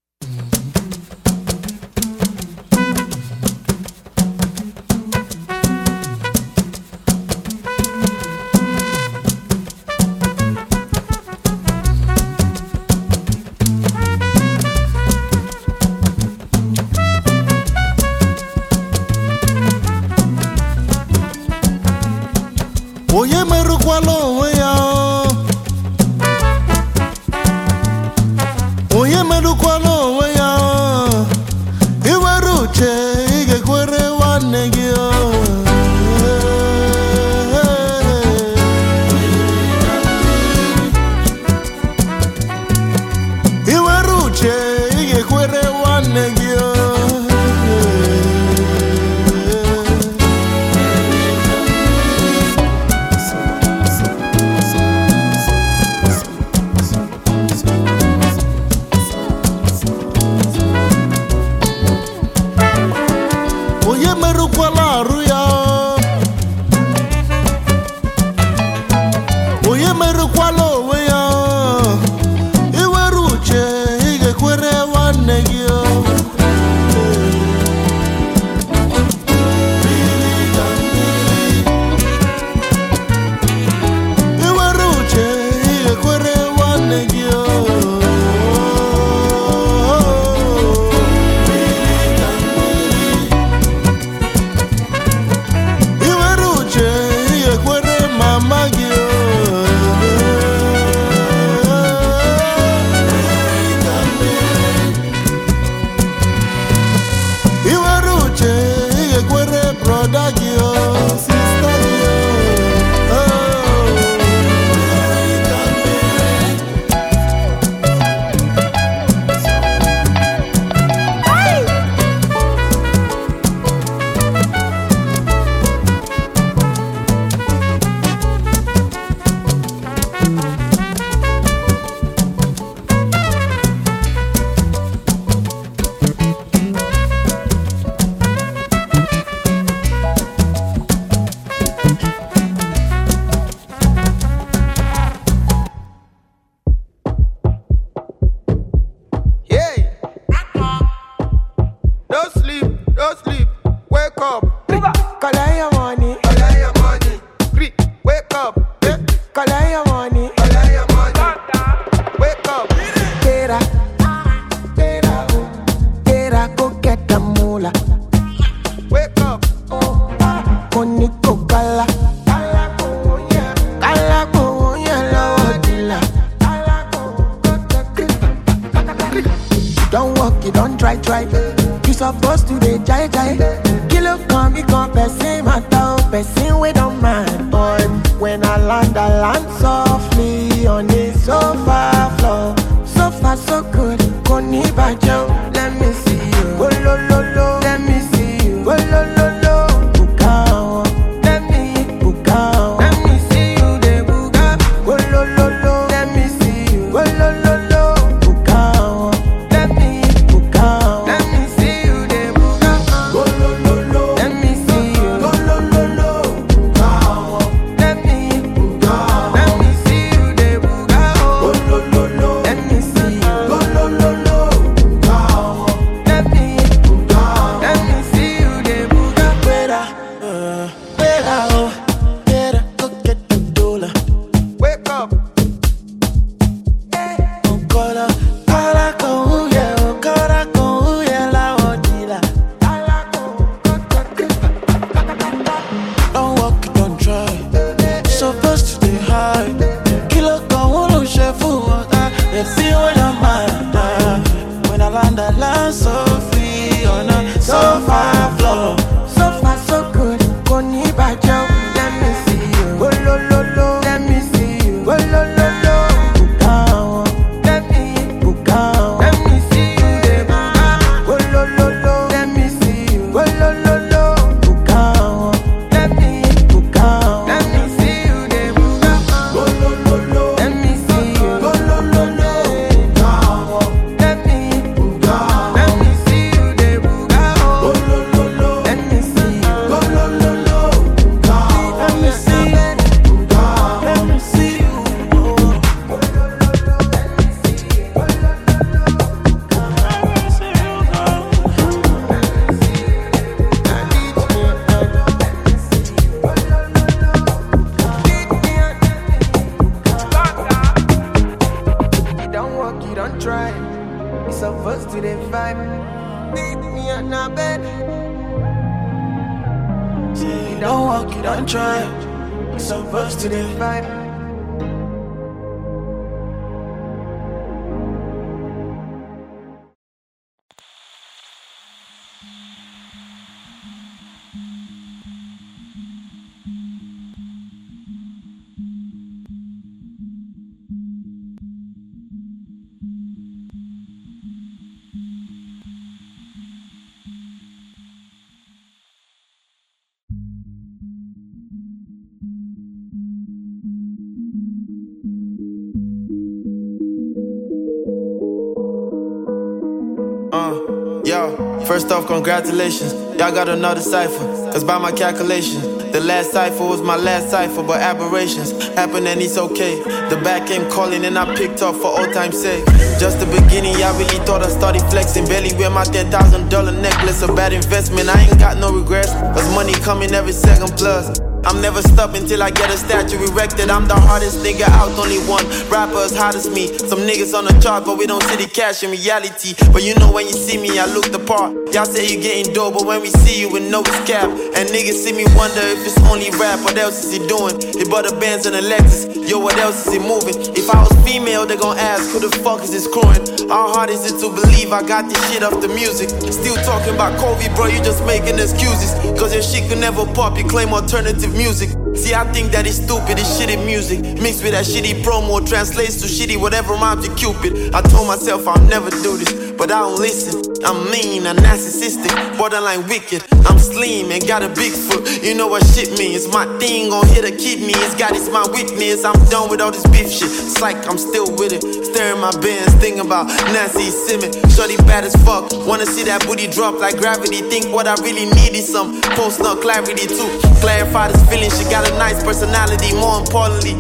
First 361.70 361.92
off, 361.92 362.08
congratulations. 362.08 362.94
Y'all 363.20 363.32
got 363.32 363.48
another 363.48 363.80
cipher. 363.80 364.26
Cause 364.52 364.64
by 364.64 364.80
my 364.80 364.92
calculations, 364.92 365.62
the 365.94 366.00
last 366.00 366.32
cipher 366.32 366.64
was 366.66 366.82
my 366.82 366.96
last 366.96 367.30
cipher, 367.30 367.62
but 367.62 367.80
aberrations 367.80 368.50
happen 368.74 369.06
and 369.06 369.22
it's 369.22 369.38
okay. 369.38 369.78
The 370.10 370.20
back 370.24 370.48
came 370.48 370.68
calling 370.72 371.06
and 371.06 371.16
I 371.16 371.36
picked 371.36 371.62
up 371.62 371.76
for 371.76 372.00
old 372.00 372.12
time's 372.12 372.42
sake. 372.42 372.66
Just 373.00 373.20
the 373.20 373.28
beginning, 373.28 373.78
y'all 373.78 373.96
really 374.00 374.18
thought 374.26 374.42
I 374.42 374.50
started 374.50 374.82
flexing. 374.90 375.26
Barely 375.26 375.56
wear 375.58 375.70
my 375.70 375.84
$10,000 375.84 376.82
necklace, 376.82 377.22
a 377.22 377.28
bad 377.28 377.54
investment. 377.54 378.10
I 378.10 378.24
ain't 378.24 378.40
got 378.40 378.58
no 378.58 378.74
regrets. 378.74 379.14
Cause 379.14 379.54
money 379.54 379.74
coming 379.74 380.12
every 380.12 380.34
second 380.34 380.76
plus. 380.76 381.29
I'm 381.50 381.62
never 381.62 381.82
stopping 381.82 382.28
till 382.28 382.44
I 382.44 382.52
get 382.52 382.70
a 382.70 382.78
statue 382.78 383.18
erected. 383.26 383.72
I'm 383.72 383.88
the 383.88 383.96
hardest 383.96 384.46
nigga 384.46 384.70
out, 384.70 384.94
only 385.00 385.18
one 385.26 385.42
rapper 385.66 385.98
as 385.98 386.16
hot 386.16 386.36
as 386.36 386.48
me. 386.48 386.68
Some 386.78 387.00
niggas 387.10 387.34
on 387.34 387.46
the 387.46 387.58
chart, 387.60 387.86
but 387.86 387.98
we 387.98 388.06
don't 388.06 388.22
see 388.22 388.36
the 388.38 388.46
cash 388.46 388.84
in 388.84 388.92
reality. 388.92 389.58
But 389.74 389.82
you 389.82 389.96
know 389.96 390.12
when 390.14 390.28
you 390.28 390.34
see 390.34 390.62
me, 390.62 390.78
I 390.78 390.86
look 390.86 391.12
the 391.12 391.18
part. 391.18 391.58
Y'all 391.74 391.90
say 391.90 392.06
you 392.06 392.22
getting 392.22 392.54
dope, 392.54 392.76
but 392.76 392.86
when 392.86 393.02
we 393.02 393.10
see 393.10 393.42
you, 393.42 393.50
we 393.50 393.66
know 393.68 393.82
it's 393.82 393.98
cap. 394.06 394.30
And 394.30 394.70
niggas 394.70 395.02
see 395.02 395.12
me 395.12 395.26
wonder 395.34 395.66
if 395.74 395.82
it's 395.90 395.98
only 396.06 396.30
rap. 396.38 396.62
What 396.62 396.78
else 396.78 397.04
is 397.04 397.18
he 397.18 397.26
doing? 397.26 397.58
He 397.74 397.84
bought 397.90 398.06
a 398.06 398.14
bands 398.22 398.46
and 398.46 398.56
a 398.56 398.62
Lexus. 398.62 399.09
Yo, 399.30 399.38
what 399.38 399.56
else 399.60 399.86
is 399.86 399.94
he 399.94 400.00
moving? 400.00 400.34
If 400.58 400.72
I 400.72 400.82
was 400.82 400.90
female, 401.06 401.46
they 401.46 401.56
gon' 401.56 401.78
ask 401.78 402.10
who 402.10 402.20
the 402.20 402.36
fuck 402.42 402.64
is 402.64 402.72
this 402.72 402.88
crewing? 402.88 403.22
How 403.48 403.72
hard 403.72 403.92
is 403.92 404.12
it 404.12 404.18
to 404.26 404.34
believe 404.34 404.72
I 404.72 404.82
got 404.82 405.08
this 405.08 405.22
shit 405.32 405.44
off 405.44 405.62
the 405.62 405.68
music? 405.68 406.10
Still 406.34 406.56
talking 406.66 406.96
about 406.96 407.14
Kobe, 407.20 407.46
bro, 407.54 407.68
you 407.68 407.78
just 407.84 408.04
making 408.08 408.40
excuses. 408.40 408.90
Cause 409.22 409.32
your 409.32 409.44
shit 409.44 409.70
could 409.70 409.78
never 409.78 410.04
pop, 410.18 410.36
you 410.36 410.46
claim 410.46 410.70
alternative 410.70 411.32
music. 411.38 411.70
See, 411.94 412.16
I 412.16 412.26
think 412.34 412.50
that 412.54 412.66
it's 412.66 412.78
stupid, 412.82 413.22
it's 413.22 413.40
shitty 413.40 413.64
music. 413.68 414.02
Mixed 414.18 414.42
with 414.42 414.54
that 414.54 414.66
shitty 414.66 415.04
promo, 415.04 415.48
translates 415.48 416.02
to 416.02 416.08
shitty 416.08 416.42
whatever 416.42 416.74
rhymes 416.74 417.08
to 417.08 417.14
Cupid. 417.14 417.76
I 417.76 417.84
told 417.84 418.08
myself 418.08 418.48
I'll 418.48 418.66
never 418.66 418.90
do 418.90 419.16
this, 419.16 419.52
but 419.52 419.70
I 419.70 419.78
don't 419.82 420.00
listen. 420.00 420.39
I'm 420.66 420.92
mean, 420.92 421.26
I'm 421.26 421.38
narcissistic, 421.38 422.38
borderline 422.38 422.88
wicked. 422.88 423.24
I'm 423.48 423.58
slim 423.58 424.12
and 424.12 424.26
got 424.28 424.44
a 424.44 424.50
big 424.50 424.74
foot. 424.74 425.08
You 425.24 425.36
know 425.36 425.48
what 425.48 425.64
shit 425.68 425.98
means. 425.98 426.28
My 426.28 426.46
thing 426.60 426.90
gon' 426.90 427.08
hit 427.08 427.24
a 427.24 427.32
kidney. 427.32 427.74
It's 427.86 427.96
got 427.96 428.12
it's 428.12 428.30
my 428.30 428.46
weakness. 428.52 429.06
I'm 429.06 429.18
done 429.30 429.50
with 429.50 429.62
all 429.62 429.72
this 429.72 429.86
beef 429.88 430.12
shit. 430.12 430.28
It's 430.28 430.60
like 430.62 430.76
I'm 430.88 430.98
still 430.98 431.32
with 431.38 431.54
it. 431.54 431.64
Staring 431.64 432.20
my 432.20 432.32
bands, 432.42 432.74
thinking 432.76 433.02
about 433.02 433.28
Nancy 433.56 433.90
Simmons. 433.90 434.36
Shorty 434.56 434.76
bad 434.84 435.06
as 435.06 435.16
fuck. 435.24 435.52
Wanna 435.66 435.86
see 435.86 436.04
that 436.04 436.26
booty 436.28 436.48
drop 436.48 436.80
like 436.80 436.98
gravity. 436.98 437.42
Think 437.50 437.74
what 437.74 437.88
I 437.88 437.96
really 438.04 438.26
need 438.26 438.54
is 438.54 438.68
some 438.68 439.02
post 439.16 439.40
nut 439.40 439.62
clarity 439.62 440.08
too. 440.08 440.30
Clarify 440.60 441.12
this 441.12 441.24
feeling. 441.30 441.52
She 441.52 441.64
got 441.72 441.90
a 441.90 441.94
nice 441.98 442.22
personality. 442.24 442.94
More 442.96 443.20
importantly, 443.20 443.80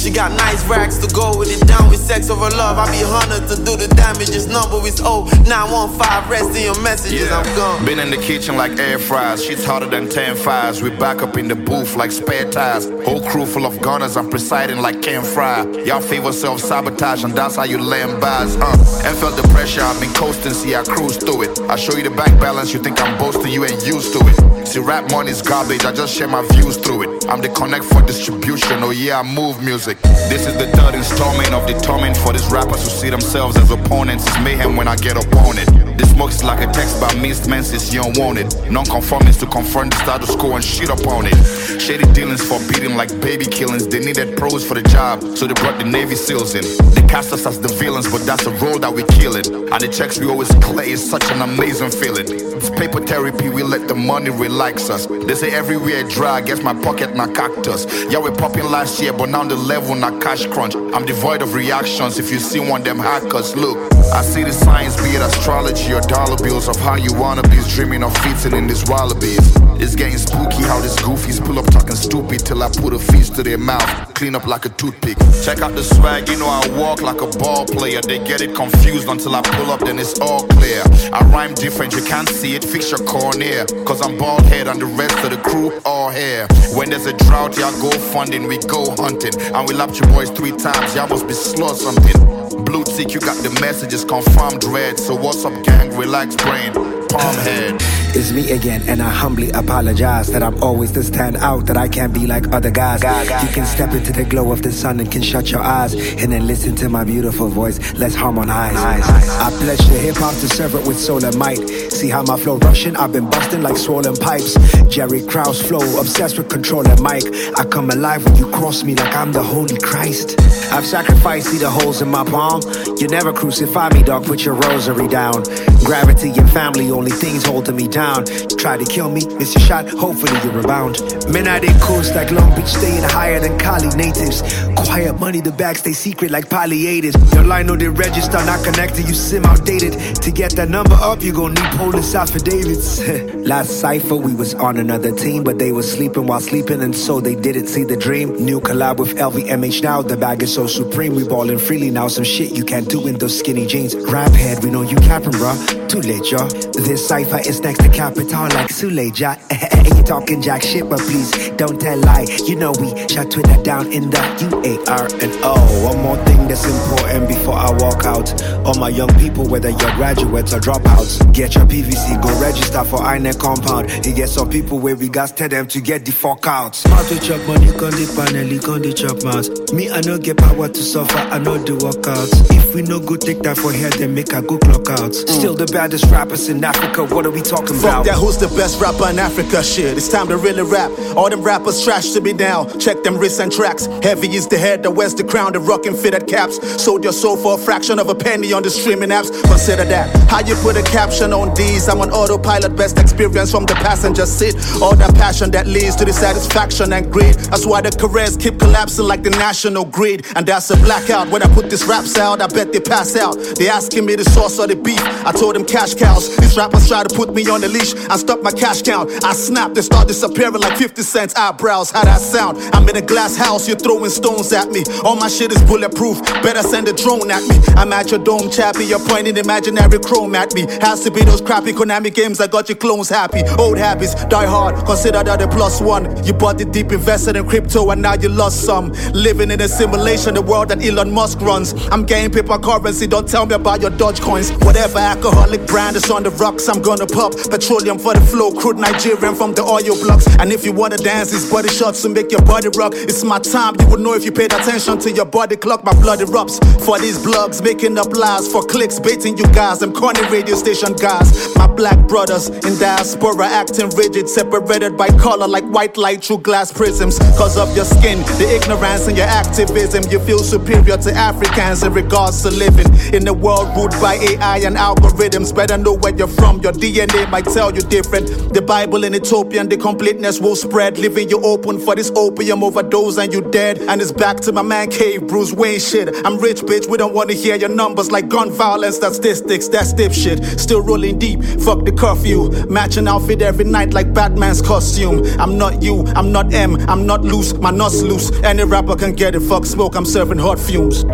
she 0.00 0.10
got 0.10 0.32
nice 0.32 0.64
racks 0.66 0.96
to 0.98 1.14
go 1.14 1.36
with 1.36 1.50
it. 1.50 1.66
Down 1.68 1.90
with 1.90 2.00
sex 2.00 2.30
over 2.30 2.48
love. 2.56 2.78
I 2.78 2.90
be 2.90 3.04
honored 3.04 3.48
to 3.48 3.56
do 3.56 3.76
the 3.76 3.86
damage. 3.94 4.28
This 4.28 4.46
number 4.46 4.76
is 4.86 5.00
0915. 5.00 6.30
Rest 6.30 6.56
in 6.56 6.64
your 6.64 6.80
messages. 6.80 7.30
I'm 7.30 7.44
gone. 7.54 7.84
Been 7.84 7.98
in 7.98 8.10
the 8.10 8.16
kitchen 8.16 8.56
like 8.56 8.78
air 8.78 8.98
fries. 8.98 9.44
She's 9.44 9.64
hotter 9.64 9.86
than 9.86 10.08
10 10.08 10.36
fires. 10.36 10.82
We 10.82 10.90
back 10.90 11.22
up 11.22 11.36
in 11.36 11.48
the 11.48 11.54
booth 11.54 11.96
like 11.96 12.12
spare 12.12 12.50
tires. 12.50 12.88
Whole 13.04 13.22
crew 13.28 13.44
full 13.44 13.66
of 13.66 13.80
gunners. 13.82 14.16
I'm 14.16 14.30
presiding 14.30 14.80
like 14.80 15.02
Ken 15.02 15.22
Fry. 15.22 15.64
Y'all 15.84 16.00
favor 16.00 16.32
self 16.32 16.60
sabotage, 16.60 17.24
and 17.24 17.34
that's 17.34 17.56
how 17.56 17.64
you 17.64 17.78
land 17.78 18.20
bars. 18.20 18.56
Uh, 18.56 19.02
and 19.04 19.16
felt 19.18 19.36
the 19.36 19.46
pressure. 19.48 19.82
I've 19.82 20.00
been 20.00 20.14
coasting. 20.14 20.52
See, 20.52 20.74
I 20.74 20.82
cruise 20.82 21.18
through 21.18 21.42
it. 21.42 21.60
I 21.68 21.76
show 21.76 21.94
you 21.96 22.04
the 22.04 22.10
bank 22.10 22.40
balance. 22.40 22.72
You 22.72 22.80
think 22.80 23.00
I'm 23.02 23.18
boasting. 23.18 23.52
You 23.52 23.64
ain't 23.64 23.86
used 23.86 24.12
to 24.14 24.20
it. 24.20 24.49
See, 24.70 24.78
rap 24.78 25.10
money's 25.10 25.42
garbage, 25.42 25.84
I 25.84 25.90
just 25.90 26.16
share 26.16 26.28
my 26.28 26.46
views 26.52 26.76
through 26.76 27.02
it. 27.02 27.26
I'm 27.28 27.40
the 27.40 27.48
connect 27.48 27.84
for 27.86 28.02
distribution, 28.02 28.84
oh 28.84 28.90
yeah, 28.90 29.18
I 29.18 29.22
move 29.24 29.60
music. 29.64 30.00
This 30.30 30.46
is 30.46 30.56
the 30.58 30.68
third 30.68 30.94
installment 30.94 31.52
of 31.52 31.66
the 31.66 31.74
torment 31.80 32.16
for 32.16 32.32
these 32.32 32.46
rappers 32.52 32.84
who 32.84 32.90
see 32.90 33.10
themselves 33.10 33.56
as 33.56 33.72
opponents. 33.72 34.24
It's 34.28 34.38
mayhem 34.44 34.76
when 34.76 34.86
I 34.86 34.94
get 34.94 35.16
up 35.16 35.26
on 35.34 35.58
it. 35.58 35.89
This 36.00 36.12
smoke 36.12 36.30
is 36.30 36.42
like 36.42 36.66
a 36.66 36.72
text 36.72 36.98
by 36.98 37.12
missed 37.20 37.46
menses, 37.46 37.92
you 37.92 38.00
don't 38.00 38.16
want 38.16 38.38
it. 38.38 38.48
Non-conformist 38.70 39.40
to 39.40 39.46
confront 39.46 39.92
the 39.92 39.98
status 39.98 40.34
quo 40.34 40.54
and 40.54 40.64
shit 40.64 40.88
upon 40.88 41.26
it. 41.26 41.36
Shady 41.78 42.10
dealings 42.14 42.40
forbidden 42.40 42.96
like 42.96 43.10
baby 43.20 43.44
killings. 43.44 43.86
They 43.86 43.98
needed 44.00 44.34
pros 44.38 44.66
for 44.66 44.72
the 44.72 44.82
job, 44.82 45.20
so 45.36 45.46
they 45.46 45.52
brought 45.52 45.78
the 45.78 45.84
Navy 45.84 46.14
SEALs 46.14 46.54
in. 46.54 46.64
They 46.94 47.06
cast 47.06 47.34
us 47.34 47.44
as 47.44 47.60
the 47.60 47.68
villains, 47.68 48.10
but 48.10 48.24
that's 48.24 48.44
the 48.44 48.50
role 48.64 48.78
that 48.78 48.90
we 48.90 49.02
kill 49.20 49.36
it. 49.36 49.48
And 49.48 49.78
the 49.78 49.88
checks 49.88 50.18
we 50.18 50.26
always 50.26 50.48
clear 50.64 50.86
is 50.86 51.04
such 51.04 51.30
an 51.32 51.42
amazing 51.42 51.90
feeling. 51.90 52.24
It's 52.30 52.70
paper 52.70 53.02
therapy, 53.04 53.50
we 53.50 53.62
let 53.62 53.86
the 53.86 53.94
money 53.94 54.30
relax 54.30 54.88
us. 54.88 55.04
They 55.04 55.34
say 55.34 55.50
everywhere 55.50 56.02
dry, 56.04 56.40
guess 56.40 56.62
my 56.62 56.72
pocket 56.80 57.14
na 57.14 57.26
cactus. 57.26 57.84
Yeah, 58.10 58.20
we 58.20 58.30
popping 58.30 58.64
last 58.64 59.02
year, 59.02 59.12
but 59.12 59.28
now 59.28 59.44
the 59.44 59.54
level 59.54 59.94
not 59.94 60.22
cash 60.22 60.46
crunch. 60.46 60.74
I'm 60.74 61.04
devoid 61.04 61.42
of 61.42 61.52
reactions 61.52 62.18
if 62.18 62.30
you 62.30 62.38
see 62.38 62.58
one 62.58 62.84
them 62.84 62.98
hackers. 62.98 63.54
Look, 63.54 63.76
I 64.14 64.22
see 64.22 64.44
the 64.44 64.52
signs, 64.52 64.96
be 64.96 65.10
it 65.10 65.20
astrology 65.20 65.89
or 65.92 66.00
dollar 66.02 66.36
bills 66.36 66.68
of 66.68 66.76
how 66.76 66.96
you 66.96 67.12
wanna 67.14 67.42
be 67.42 67.60
dreaming 67.74 68.02
of 68.02 68.16
feasting 68.18 68.54
in 68.54 68.66
these 68.66 68.84
wallabies. 68.86 69.40
It's 69.80 69.94
getting 69.94 70.18
spooky 70.18 70.62
how 70.62 70.80
these 70.80 70.96
goofies 70.96 71.42
pull 71.44 71.58
up 71.58 71.66
talking 71.70 71.96
stupid 71.96 72.44
till 72.44 72.62
I 72.62 72.68
put 72.68 72.92
a 72.92 72.98
feast 72.98 73.34
to 73.36 73.42
their 73.42 73.56
mouth, 73.56 74.14
clean 74.14 74.34
up 74.34 74.46
like 74.46 74.66
a 74.66 74.68
toothpick. 74.70 75.16
Check 75.42 75.62
out 75.62 75.74
the 75.74 75.82
swag, 75.82 76.28
you 76.28 76.38
know 76.38 76.48
I 76.48 76.66
walk 76.76 77.00
like 77.00 77.20
a 77.22 77.26
ball 77.38 77.64
player. 77.66 78.02
They 78.02 78.18
get 78.18 78.40
it 78.40 78.54
confused 78.54 79.08
until 79.08 79.34
I 79.34 79.42
pull 79.42 79.70
up, 79.70 79.80
then 79.80 79.98
it's 79.98 80.20
all 80.20 80.46
clear. 80.48 80.82
I 81.12 81.24
rhyme 81.32 81.54
different, 81.54 81.94
you 81.94 82.02
can't 82.02 82.28
see 82.28 82.54
it, 82.54 82.64
fix 82.64 82.90
your 82.90 83.04
cornea. 83.06 83.64
Cause 83.86 84.02
I'm 84.02 84.18
bald 84.18 84.42
head 84.42 84.68
and 84.68 84.80
the 84.80 84.86
rest 84.86 85.16
of 85.24 85.30
the 85.30 85.38
crew 85.38 85.72
all 85.84 86.10
hair. 86.10 86.46
When 86.74 86.90
there's 86.90 87.06
a 87.06 87.14
drought, 87.14 87.56
y'all 87.56 87.72
go 87.80 87.90
funding, 88.12 88.46
we 88.46 88.58
go 88.58 88.94
hunting. 88.96 89.34
And 89.54 89.66
we 89.66 89.74
lapped 89.74 89.98
your 89.98 90.08
boys 90.10 90.30
three 90.30 90.52
times, 90.52 90.94
y'all 90.94 91.08
must 91.08 91.26
be 91.26 91.34
slow 91.34 91.72
something. 91.72 92.39
Blue 92.50 92.82
tick, 92.84 93.14
you 93.14 93.20
got 93.20 93.36
the 93.44 93.56
messages 93.60 94.04
confirmed 94.04 94.64
red. 94.64 94.98
So 94.98 95.14
what's 95.14 95.44
up, 95.44 95.62
gang? 95.62 95.96
Relax, 95.96 96.34
brain, 96.36 96.72
palm 96.72 97.34
head. 97.46 97.89
It's 98.12 98.32
me 98.32 98.50
again, 98.50 98.82
and 98.88 99.00
I 99.00 99.08
humbly 99.08 99.50
apologize 99.50 100.26
that 100.32 100.42
I'm 100.42 100.60
always 100.64 100.92
the 100.92 101.04
stand 101.04 101.36
out, 101.36 101.66
that 101.66 101.76
I 101.76 101.88
can't 101.88 102.12
be 102.12 102.26
like 102.26 102.52
other 102.52 102.70
guys. 102.70 103.02
You 103.02 103.54
can 103.54 103.64
step 103.64 103.92
into 103.92 104.12
the 104.12 104.24
glow 104.24 104.50
of 104.50 104.62
the 104.62 104.72
sun 104.72 104.98
and 104.98 105.10
can 105.10 105.22
shut 105.22 105.52
your 105.52 105.60
eyes, 105.60 105.94
and 105.94 106.32
then 106.32 106.48
listen 106.48 106.74
to 106.76 106.88
my 106.88 107.04
beautiful 107.04 107.48
voice. 107.48 107.78
Let's 107.94 108.16
harmonize. 108.16 108.74
I 108.76 109.50
pledge 109.60 109.78
to 109.78 109.98
hip 109.98 110.16
hop 110.16 110.34
to 110.34 110.48
serve 110.48 110.74
it 110.74 110.86
with 110.88 110.98
soul 110.98 111.24
and 111.24 111.36
might. 111.38 111.58
See 111.92 112.08
how 112.08 112.22
my 112.24 112.36
flow 112.36 112.58
rushing? 112.58 112.96
I've 112.96 113.12
been 113.12 113.30
busting 113.30 113.62
like 113.62 113.76
swollen 113.76 114.16
pipes. 114.16 114.54
Jerry 114.88 115.22
Krause 115.22 115.62
flow, 115.62 116.00
obsessed 116.00 116.36
with 116.36 116.48
controlling 116.48 117.00
mic. 117.00 117.22
I 117.56 117.64
come 117.64 117.90
alive 117.90 118.24
when 118.24 118.34
you 118.36 118.50
cross 118.50 118.82
me 118.82 118.96
like 118.96 119.14
I'm 119.14 119.30
the 119.30 119.42
Holy 119.42 119.78
Christ. 119.78 120.34
I've 120.72 120.84
sacrificed, 120.86 121.48
see 121.50 121.58
the 121.58 121.70
holes 121.70 122.02
in 122.02 122.10
my 122.10 122.24
palm. 122.24 122.60
You 122.98 123.06
never 123.06 123.32
crucify 123.32 123.90
me, 123.94 124.02
dog. 124.02 124.26
Put 124.26 124.44
your 124.44 124.54
rosary 124.54 125.06
down. 125.06 125.44
Gravity 125.84 126.30
and 126.30 126.50
family, 126.50 126.90
only 126.90 127.12
things 127.12 127.44
holding 127.44 127.76
me 127.76 127.86
down. 127.86 127.99
Try 128.00 128.78
to 128.78 128.84
kill 128.84 129.10
me, 129.10 129.26
miss 129.36 129.54
a 129.56 129.60
shot, 129.60 129.86
hopefully 129.88 130.32
you 130.42 130.50
rebound. 130.50 131.00
Men 131.30 131.46
I 131.46 131.58
they 131.58 131.72
coast 131.80 132.14
like 132.14 132.30
Long 132.30 132.54
Beach, 132.56 132.66
staying 132.66 133.02
higher 133.02 133.40
than 133.40 133.58
Cali 133.58 133.88
natives. 133.88 134.40
Quiet 134.74 135.20
money, 135.20 135.42
the 135.42 135.52
bags 135.52 135.80
stay 135.80 135.92
secret 135.92 136.30
like 136.30 136.48
polyators. 136.48 137.14
Your 137.34 137.44
line 137.44 137.66
know 137.66 137.76
they 137.76 137.88
register, 137.88 138.38
not 138.46 138.64
connected, 138.64 139.06
you 139.06 139.12
sim 139.12 139.44
outdated. 139.44 139.92
To 140.22 140.30
get 140.30 140.52
that 140.56 140.70
number 140.70 140.94
up, 140.94 141.22
you 141.22 141.32
gon' 141.32 141.52
need 141.52 141.70
police 141.76 142.14
affidavits. 142.14 143.06
Last 143.46 143.80
cipher, 143.80 144.16
we 144.16 144.34
was 144.34 144.54
on 144.54 144.78
another 144.78 145.14
team, 145.14 145.44
but 145.44 145.58
they 145.58 145.72
was 145.72 145.90
sleeping 145.90 146.26
while 146.26 146.40
sleeping, 146.40 146.80
and 146.80 146.96
so 146.96 147.20
they 147.20 147.34
didn't 147.34 147.66
see 147.66 147.84
the 147.84 147.96
dream. 147.96 148.32
New 148.42 148.60
collab 148.60 148.96
with 148.96 149.14
LVMH 149.16 149.82
now, 149.82 150.00
the 150.00 150.16
bag 150.16 150.42
is 150.42 150.54
so 150.54 150.66
supreme. 150.66 151.14
We 151.14 151.28
ballin' 151.28 151.58
freely 151.58 151.90
now, 151.90 152.08
some 152.08 152.24
shit 152.24 152.56
you 152.56 152.64
can't 152.64 152.88
do 152.88 153.06
in 153.06 153.18
those 153.18 153.38
skinny 153.38 153.66
jeans. 153.66 153.94
Rap 153.94 154.32
head, 154.32 154.64
we 154.64 154.70
know 154.70 154.82
you 154.82 154.96
capping, 154.96 155.32
bruh. 155.32 155.88
Too 155.90 156.00
late, 156.00 156.30
y'all. 156.30 156.48
This 156.72 157.06
cipher 157.06 157.40
is 157.40 157.60
next 157.60 157.89
Capital 157.92 158.42
like 158.44 158.68
Suleja. 158.68 159.36
you 159.96 160.02
talking 160.02 160.40
jack 160.40 160.62
shit, 160.62 160.88
but 160.88 161.00
please 161.00 161.30
don't 161.50 161.80
tell 161.80 161.98
lie. 161.98 162.26
You 162.46 162.56
know 162.56 162.72
we 162.80 162.96
shut 163.08 163.30
Twitter 163.30 163.60
down 163.62 163.92
in 163.92 164.10
the 164.10 164.20
U 164.50 164.62
A 164.64 164.90
R 164.90 165.06
and 165.20 165.32
O. 165.42 165.84
One 165.84 166.02
more 166.02 166.16
thing 166.24 166.48
that's 166.48 166.64
important 166.64 167.28
before 167.28 167.54
I 167.54 167.70
walk 167.72 168.04
out. 168.04 168.42
All 168.66 168.74
my 168.74 168.88
young 168.88 169.12
people, 169.18 169.46
whether 169.48 169.70
you're 169.70 169.94
graduates 169.96 170.52
or 170.54 170.60
dropouts, 170.60 171.32
get 171.32 171.54
your 171.54 171.64
PVC, 171.66 172.20
go 172.22 172.40
register 172.40 172.84
for 172.84 172.98
INEC 173.00 173.38
compound. 173.38 174.06
You 174.06 174.14
get 174.14 174.28
some 174.28 174.48
people 174.50 174.78
where 174.78 174.96
we 174.96 175.08
got 175.08 175.36
tell 175.36 175.48
them 175.48 175.66
to 175.68 175.80
get 175.80 176.04
the 176.04 176.12
fuck 176.12 176.46
out. 176.46 176.74
Smart 176.74 177.06
to 177.08 177.18
chop 177.20 177.40
money, 177.46 177.70
con 177.72 177.90
the 177.92 178.06
panel, 178.16 178.58
con 178.60 178.82
the 178.82 178.92
chop 178.92 179.22
mouth. 179.24 179.72
Me, 179.72 179.90
I 179.90 180.00
no 180.02 180.18
get 180.18 180.36
power 180.38 180.68
to 180.68 180.82
suffer, 180.82 181.18
I 181.18 181.38
know 181.38 181.58
the 181.58 181.72
workouts. 181.72 182.50
If 182.56 182.74
we 182.74 182.82
no 182.82 183.00
go 183.00 183.16
take 183.16 183.42
that 183.42 183.56
for 183.56 183.72
here, 183.72 183.90
then 183.90 184.14
make 184.14 184.32
I 184.34 184.40
good 184.40 184.60
clock 184.60 184.90
out. 184.90 185.14
Still 185.14 185.54
the 185.54 185.66
baddest 185.66 186.06
rappers 186.06 186.48
in 186.48 186.62
Africa, 186.64 187.04
what 187.04 187.26
are 187.26 187.30
we 187.30 187.42
talking 187.42 187.78
Fuck 187.80 188.04
that, 188.04 188.16
who's 188.16 188.36
the 188.36 188.48
best 188.48 188.78
rapper 188.78 189.08
in 189.08 189.18
Africa? 189.18 189.62
Shit, 189.62 189.96
it's 189.96 190.08
time 190.08 190.28
to 190.28 190.36
really 190.36 190.62
rap. 190.62 190.90
All 191.16 191.30
them 191.30 191.42
rappers 191.42 191.82
trash 191.82 192.10
to 192.12 192.20
me 192.20 192.34
now. 192.34 192.66
Check 192.76 193.02
them 193.02 193.16
wrists 193.16 193.40
and 193.40 193.50
tracks. 193.50 193.86
Heavy 194.02 194.28
is 194.34 194.46
the 194.46 194.58
head 194.58 194.82
that 194.82 194.90
wears 194.90 195.14
the 195.14 195.24
crown, 195.24 195.54
the 195.54 195.60
rockin' 195.60 195.94
fitted 195.96 196.26
caps. 196.26 196.60
Sold 196.82 197.04
your 197.04 197.14
soul 197.14 197.38
for 197.38 197.54
a 197.54 197.58
fraction 197.58 197.98
of 197.98 198.10
a 198.10 198.14
penny 198.14 198.52
on 198.52 198.62
the 198.62 198.68
streaming 198.68 199.08
apps. 199.08 199.30
Consider 199.44 199.84
that. 199.86 200.14
How 200.28 200.40
you 200.40 200.56
put 200.56 200.76
a 200.76 200.82
caption 200.82 201.32
on 201.32 201.54
these? 201.54 201.88
I'm 201.88 202.02
on 202.02 202.10
autopilot, 202.10 202.76
best 202.76 202.98
experience 202.98 203.50
from 203.50 203.64
the 203.64 203.74
passenger 203.76 204.26
seat. 204.26 204.56
All 204.82 204.94
that 204.96 205.14
passion 205.14 205.50
that 205.52 205.66
leads 205.66 205.96
to 205.96 206.04
the 206.04 206.12
satisfaction 206.12 206.92
and 206.92 207.10
greed. 207.10 207.36
That's 207.48 207.64
why 207.64 207.80
the 207.80 207.90
careers 207.90 208.36
keep 208.36 208.58
collapsing 208.58 209.06
like 209.06 209.22
the 209.22 209.30
national 209.30 209.86
grid. 209.86 210.26
And 210.36 210.44
that's 210.46 210.70
a 210.70 210.76
blackout. 210.76 211.28
When 211.30 211.42
I 211.42 211.46
put 211.54 211.70
these 211.70 211.86
raps 211.86 212.18
out, 212.18 212.42
I 212.42 212.46
bet 212.46 212.74
they 212.74 212.80
pass 212.80 213.16
out. 213.16 213.38
They 213.56 213.70
asking 213.70 214.04
me 214.04 214.16
the 214.16 214.24
source 214.24 214.58
of 214.58 214.68
the 214.68 214.76
beef. 214.76 215.00
I 215.24 215.32
told 215.32 215.54
them 215.54 215.64
cash 215.64 215.94
cows. 215.94 216.36
These 216.36 216.58
rappers 216.58 216.86
try 216.86 217.04
to 217.04 217.14
put 217.14 217.34
me 217.34 217.48
on 217.48 217.62
the 217.62 217.69
leash. 217.70 217.94
I 218.08 218.16
stop 218.16 218.42
my 218.42 218.52
cash 218.52 218.82
count. 218.82 219.10
I 219.24 219.32
snap, 219.32 219.74
they 219.74 219.82
start 219.82 220.08
disappearing 220.08 220.60
like 220.60 220.76
50 220.76 221.02
cents 221.02 221.34
eyebrows. 221.36 221.90
How 221.90 222.04
that 222.04 222.20
sound? 222.20 222.58
I'm 222.74 222.88
in 222.88 222.96
a 222.96 223.02
glass 223.02 223.36
house, 223.36 223.68
you're 223.68 223.78
throwing 223.78 224.10
stones 224.10 224.52
at 224.52 224.70
me. 224.70 224.82
All 225.04 225.16
my 225.16 225.28
shit 225.28 225.52
is 225.52 225.62
bulletproof. 225.62 226.20
Better 226.42 226.62
send 226.62 226.88
a 226.88 226.92
drone 226.92 227.30
at 227.30 227.42
me. 227.48 227.56
I'm 227.76 227.92
at 227.92 228.10
your 228.10 228.20
dome, 228.22 228.50
chappy. 228.50 228.84
You're 228.84 229.00
pointing 229.00 229.36
imaginary 229.36 229.98
chrome 229.98 230.34
at 230.34 230.54
me. 230.54 230.62
Has 230.80 231.02
to 231.04 231.10
be 231.10 231.22
those 231.22 231.40
crappy 231.40 231.72
Konami 231.72 232.12
games 232.12 232.38
that 232.38 232.50
got 232.50 232.68
your 232.68 232.76
clones 232.76 233.08
happy. 233.08 233.42
Old 233.58 233.78
habits 233.78 234.14
die 234.26 234.46
hard. 234.46 234.74
Consider 234.86 235.22
that 235.22 235.42
a 235.42 235.48
plus 235.48 235.80
one. 235.80 236.04
You 236.24 236.32
bought 236.32 236.58
the 236.58 236.64
deep, 236.64 236.92
invested 236.92 237.36
in 237.36 237.46
crypto, 237.48 237.90
and 237.90 238.02
now 238.02 238.14
you 238.14 238.28
lost 238.28 238.64
some. 238.64 238.92
Living 239.12 239.50
in 239.50 239.60
a 239.60 239.68
simulation, 239.68 240.34
the 240.34 240.42
world 240.42 240.68
that 240.68 240.84
Elon 240.84 241.12
Musk 241.12 241.40
runs. 241.40 241.74
I'm 241.90 242.04
getting 242.04 242.30
paper 242.30 242.58
currency. 242.58 243.06
Don't 243.06 243.28
tell 243.28 243.46
me 243.46 243.54
about 243.54 243.80
your 243.80 243.90
Dodge 243.90 244.20
coins. 244.20 244.50
Whatever 244.64 244.98
alcoholic 244.98 245.66
brand 245.66 245.96
is 245.96 246.10
on 246.10 246.22
the 246.22 246.30
rocks, 246.30 246.68
I'm 246.68 246.82
gonna 246.82 247.06
pop. 247.06 247.32
Petroleum 247.60 247.98
for 247.98 248.14
the 248.14 248.20
flow, 248.22 248.50
crude 248.52 248.78
Nigerian 248.78 249.34
from 249.34 249.52
the 249.52 249.60
oil 249.60 249.92
blocks. 250.00 250.24
And 250.38 250.50
if 250.50 250.64
you 250.64 250.72
wanna 250.72 250.96
dance, 250.96 251.30
these 251.30 251.44
body 251.44 251.68
shots 251.68 252.00
to 252.00 252.08
make 252.08 252.32
your 252.32 252.40
body 252.40 252.68
rock. 252.74 252.94
It's 252.96 253.22
my 253.22 253.38
time, 253.38 253.74
you 253.78 253.86
would 253.88 254.00
know 254.00 254.14
if 254.14 254.24
you 254.24 254.32
paid 254.32 254.54
attention 254.54 254.98
to 255.00 255.12
your 255.12 255.26
body 255.26 255.56
clock. 255.56 255.84
My 255.84 255.92
blood 255.92 256.20
erupts 256.20 256.56
for 256.82 256.98
these 256.98 257.18
blogs, 257.18 257.62
making 257.62 257.98
up 257.98 258.16
lies 258.16 258.50
for 258.50 258.62
clicks, 258.62 258.98
baiting 258.98 259.36
you 259.36 259.44
guys. 259.52 259.80
Them 259.80 259.92
corny 259.92 260.22
radio 260.32 260.54
station 260.56 260.94
guys. 260.94 261.54
My 261.54 261.66
black 261.66 261.98
brothers 262.08 262.48
in 262.48 262.78
diaspora 262.80 263.44
acting 263.44 263.90
rigid, 263.90 264.26
separated 264.26 264.96
by 264.96 265.08
color 265.20 265.46
like 265.46 265.64
white 265.64 265.98
light 265.98 266.24
through 266.24 266.38
glass 266.38 266.72
prisms. 266.72 267.18
Cause 267.36 267.58
of 267.58 267.76
your 267.76 267.84
skin, 267.84 268.20
the 268.40 268.56
ignorance 268.56 269.06
and 269.06 269.18
your 269.18 269.26
activism, 269.28 270.10
you 270.10 270.18
feel 270.20 270.38
superior 270.38 270.96
to 270.96 271.12
Africans 271.12 271.82
in 271.82 271.92
regards 271.92 272.40
to 272.42 272.50
living 272.50 272.88
in 273.12 273.28
a 273.28 273.34
world 273.34 273.68
ruled 273.76 273.92
by 274.00 274.14
AI 274.14 274.60
and 274.64 274.76
algorithms. 274.76 275.54
Better 275.54 275.76
know 275.76 275.92
where 275.98 276.16
you're 276.16 276.26
from, 276.26 276.62
your 276.62 276.72
DNA 276.72 277.28
might 277.30 277.49
tell 277.52 277.74
you 277.74 277.82
different. 277.82 278.54
The 278.54 278.62
Bible 278.62 279.04
in 279.04 279.14
Ethiopian, 279.14 279.68
the 279.68 279.76
completeness 279.76 280.40
will 280.40 280.56
spread, 280.56 280.98
leaving 280.98 281.28
you 281.28 281.40
open 281.42 281.78
for 281.78 281.94
this 281.94 282.10
opium 282.16 282.62
overdose 282.62 283.18
and 283.18 283.32
you 283.32 283.40
dead. 283.40 283.78
And 283.78 284.00
it's 284.00 284.12
back 284.12 284.38
to 284.40 284.52
my 284.52 284.62
man 284.62 284.90
cave, 284.90 285.26
Bruce 285.26 285.52
Wayne 285.52 285.80
shit. 285.80 286.08
I'm 286.24 286.38
rich, 286.38 286.62
bitch, 286.62 286.88
we 286.88 286.96
don't 286.96 287.14
wanna 287.14 287.34
hear 287.34 287.56
your 287.56 287.68
numbers 287.68 288.10
like 288.10 288.28
gun 288.28 288.50
violence 288.50 288.96
statistics, 288.96 289.68
that's 289.68 289.92
dipshit. 289.92 290.58
Still 290.58 290.82
rolling 290.82 291.18
deep, 291.18 291.42
fuck 291.42 291.84
the 291.84 291.92
curfew. 291.92 292.50
Matching 292.68 293.08
outfit 293.08 293.42
every 293.42 293.64
night 293.64 293.92
like 293.92 294.12
Batman's 294.14 294.62
costume. 294.62 295.22
I'm 295.38 295.58
not 295.58 295.82
you, 295.82 296.04
I'm 296.14 296.32
not 296.32 296.52
M, 296.54 296.76
I'm 296.88 297.06
not 297.06 297.22
loose, 297.22 297.52
my 297.54 297.70
nuts 297.70 298.02
loose. 298.02 298.30
Any 298.42 298.64
rapper 298.64 298.96
can 298.96 299.12
get 299.12 299.34
it, 299.34 299.40
fuck 299.40 299.66
smoke, 299.66 299.96
I'm 299.96 300.06
serving 300.06 300.38
hot 300.38 300.58
fumes. 300.58 301.04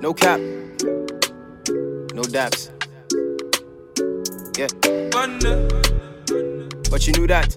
No 0.00 0.14
cap. 0.14 0.38
No 2.14 2.22
daps. 2.22 2.70
Yeah. 4.56 4.68
but 6.90 7.06
you 7.06 7.12
knew 7.14 7.26
that. 7.26 7.56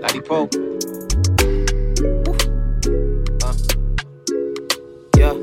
Ladipoe. 0.00 0.48
Uh. 3.42 3.54
Yeah. 5.18 5.34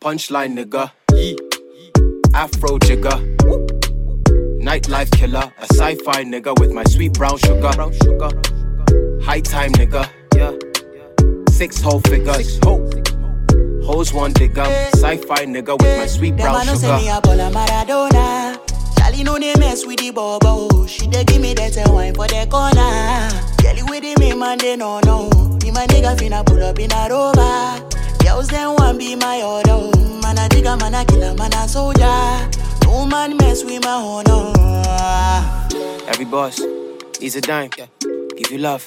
Punchline, 0.00 0.54
nigga. 0.54 0.90
Afro 2.34 2.78
jigger. 2.78 3.18
Nightlife 4.60 5.10
killer. 5.12 5.52
A 5.58 5.64
sci 5.72 5.94
fi 6.04 6.24
nigga 6.24 6.58
with 6.60 6.72
my 6.72 6.84
sweet 6.84 7.14
brown 7.14 7.38
sugar. 7.38 7.70
High 9.24 9.40
time, 9.40 9.72
nigga. 9.72 10.08
Yeah. 10.36 10.73
Six 11.54 11.80
whole 11.80 12.00
figures. 12.00 12.58
Hoes 13.86 14.12
one 14.12 14.32
digger. 14.32 14.64
Sci 14.94 15.16
fi 15.18 15.46
nigga 15.46 15.78
with 15.80 15.98
my 15.98 16.06
sweet 16.06 16.36
brown 16.36 16.66
no 16.66 16.74
say 16.74 16.96
me 16.96 17.08
a 17.08 17.20
ball 17.20 17.36
Maradona. 17.38 18.58
Charlie 18.98 19.22
know 19.22 19.38
they 19.38 19.54
mess 19.60 19.86
with 19.86 20.00
the 20.00 20.10
bobo. 20.10 20.84
She 20.86 21.06
dey 21.06 21.22
give 21.22 21.40
me 21.40 21.54
that 21.54 21.76
wine 21.90 22.12
for 22.14 22.26
the 22.26 22.46
corner. 22.50 23.30
Kelly 23.58 23.82
with 23.84 24.02
the 24.02 24.16
me 24.18 24.34
man 24.34 24.58
they 24.58 24.74
no 24.74 24.98
know. 25.00 25.28
Me 25.62 25.70
my 25.70 25.86
nigga 25.86 26.16
finna 26.16 26.44
pull 26.44 26.60
up 26.62 26.78
in 26.80 26.90
a 26.90 27.08
rover. 27.08 27.88
Girls 28.24 28.48
them 28.48 28.74
want 28.74 28.98
be 28.98 29.14
my 29.14 29.40
order. 29.42 29.96
Man 30.22 30.36
a 30.38 30.48
digger, 30.48 30.76
man 30.76 30.94
a 30.94 31.04
killer, 31.04 31.34
man 31.34 31.54
a 31.54 31.68
soldier. 31.68 32.50
No 32.82 33.06
man 33.06 33.36
mess 33.36 33.62
with 33.64 33.80
my 33.84 33.92
honor. 33.92 34.52
Every 36.08 36.24
boss 36.24 36.60
needs 37.20 37.36
a 37.36 37.40
dime. 37.40 37.70
Give 38.36 38.50
you 38.50 38.58
love, 38.58 38.84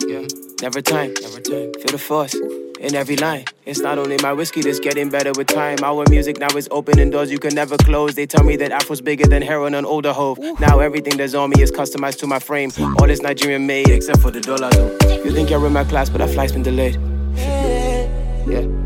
never 0.61 0.81
time. 0.81 1.13
never 1.21 1.39
time. 1.39 1.71
Feel 1.73 1.91
the 1.91 1.97
force 1.97 2.33
in 2.79 2.95
every 2.95 3.15
line. 3.15 3.45
It's 3.65 3.79
not 3.79 3.97
only 3.97 4.17
my 4.21 4.33
whiskey 4.33 4.61
that's 4.61 4.79
getting 4.79 5.09
better 5.09 5.31
with 5.37 5.47
time. 5.47 5.77
Our 5.83 6.03
music 6.09 6.37
now 6.37 6.53
is 6.57 6.67
opening 6.69 7.11
doors 7.11 7.31
you 7.31 7.39
can 7.39 7.55
never 7.55 7.77
close. 7.77 8.15
They 8.15 8.25
tell 8.25 8.43
me 8.43 8.57
that 8.57 8.71
Afro's 8.71 8.99
bigger 8.99 9.25
than 9.25 9.41
heroin 9.41 9.73
and 9.73 9.85
older 9.85 10.11
hove. 10.11 10.37
Now 10.59 10.79
everything 10.79 11.17
that's 11.17 11.33
on 11.33 11.51
me 11.51 11.61
is 11.61 11.71
customized 11.71 12.19
to 12.19 12.27
my 12.27 12.39
frame. 12.39 12.71
All 12.99 13.09
is 13.09 13.21
Nigerian 13.21 13.65
made 13.65 13.89
except 13.89 14.19
for 14.19 14.31
the 14.31 14.41
dollar 14.41 14.69
though. 14.71 14.97
You 15.23 15.31
think 15.31 15.49
you're 15.49 15.65
in 15.65 15.73
my 15.73 15.85
class, 15.85 16.09
but 16.09 16.17
that 16.17 16.29
flight's 16.29 16.51
been 16.51 16.63
delayed. 16.63 16.99
Yeah. 17.35 18.76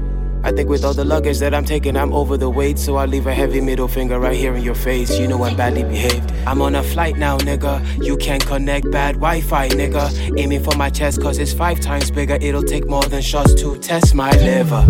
I 0.43 0.51
think 0.51 0.69
with 0.69 0.83
all 0.83 0.93
the 0.93 1.05
luggage 1.05 1.39
that 1.39 1.53
I'm 1.53 1.65
taking, 1.65 1.95
I'm 1.95 2.13
over 2.13 2.35
the 2.35 2.49
weight. 2.49 2.79
So 2.79 2.95
I 2.95 3.05
leave 3.05 3.27
a 3.27 3.33
heavy 3.33 3.61
middle 3.61 3.87
finger 3.87 4.19
right 4.19 4.35
here 4.35 4.55
in 4.55 4.63
your 4.63 4.75
face. 4.75 5.17
You 5.19 5.27
know 5.27 5.43
I'm 5.43 5.55
badly 5.55 5.83
behaved. 5.83 6.31
I'm 6.47 6.61
on 6.61 6.75
a 6.75 6.83
flight 6.83 7.17
now, 7.17 7.37
nigga. 7.37 8.03
You 8.03 8.17
can't 8.17 8.45
connect 8.45 8.91
bad 8.91 9.15
Wi 9.15 9.41
Fi, 9.41 9.69
nigga. 9.69 10.39
Aiming 10.39 10.63
for 10.63 10.75
my 10.75 10.89
chest, 10.89 11.21
cause 11.21 11.37
it's 11.37 11.53
five 11.53 11.79
times 11.79 12.09
bigger. 12.09 12.37
It'll 12.41 12.63
take 12.63 12.87
more 12.87 13.03
than 13.03 13.21
shots 13.21 13.53
to 13.61 13.77
test 13.77 14.15
my 14.15 14.31
liver. 14.31 14.85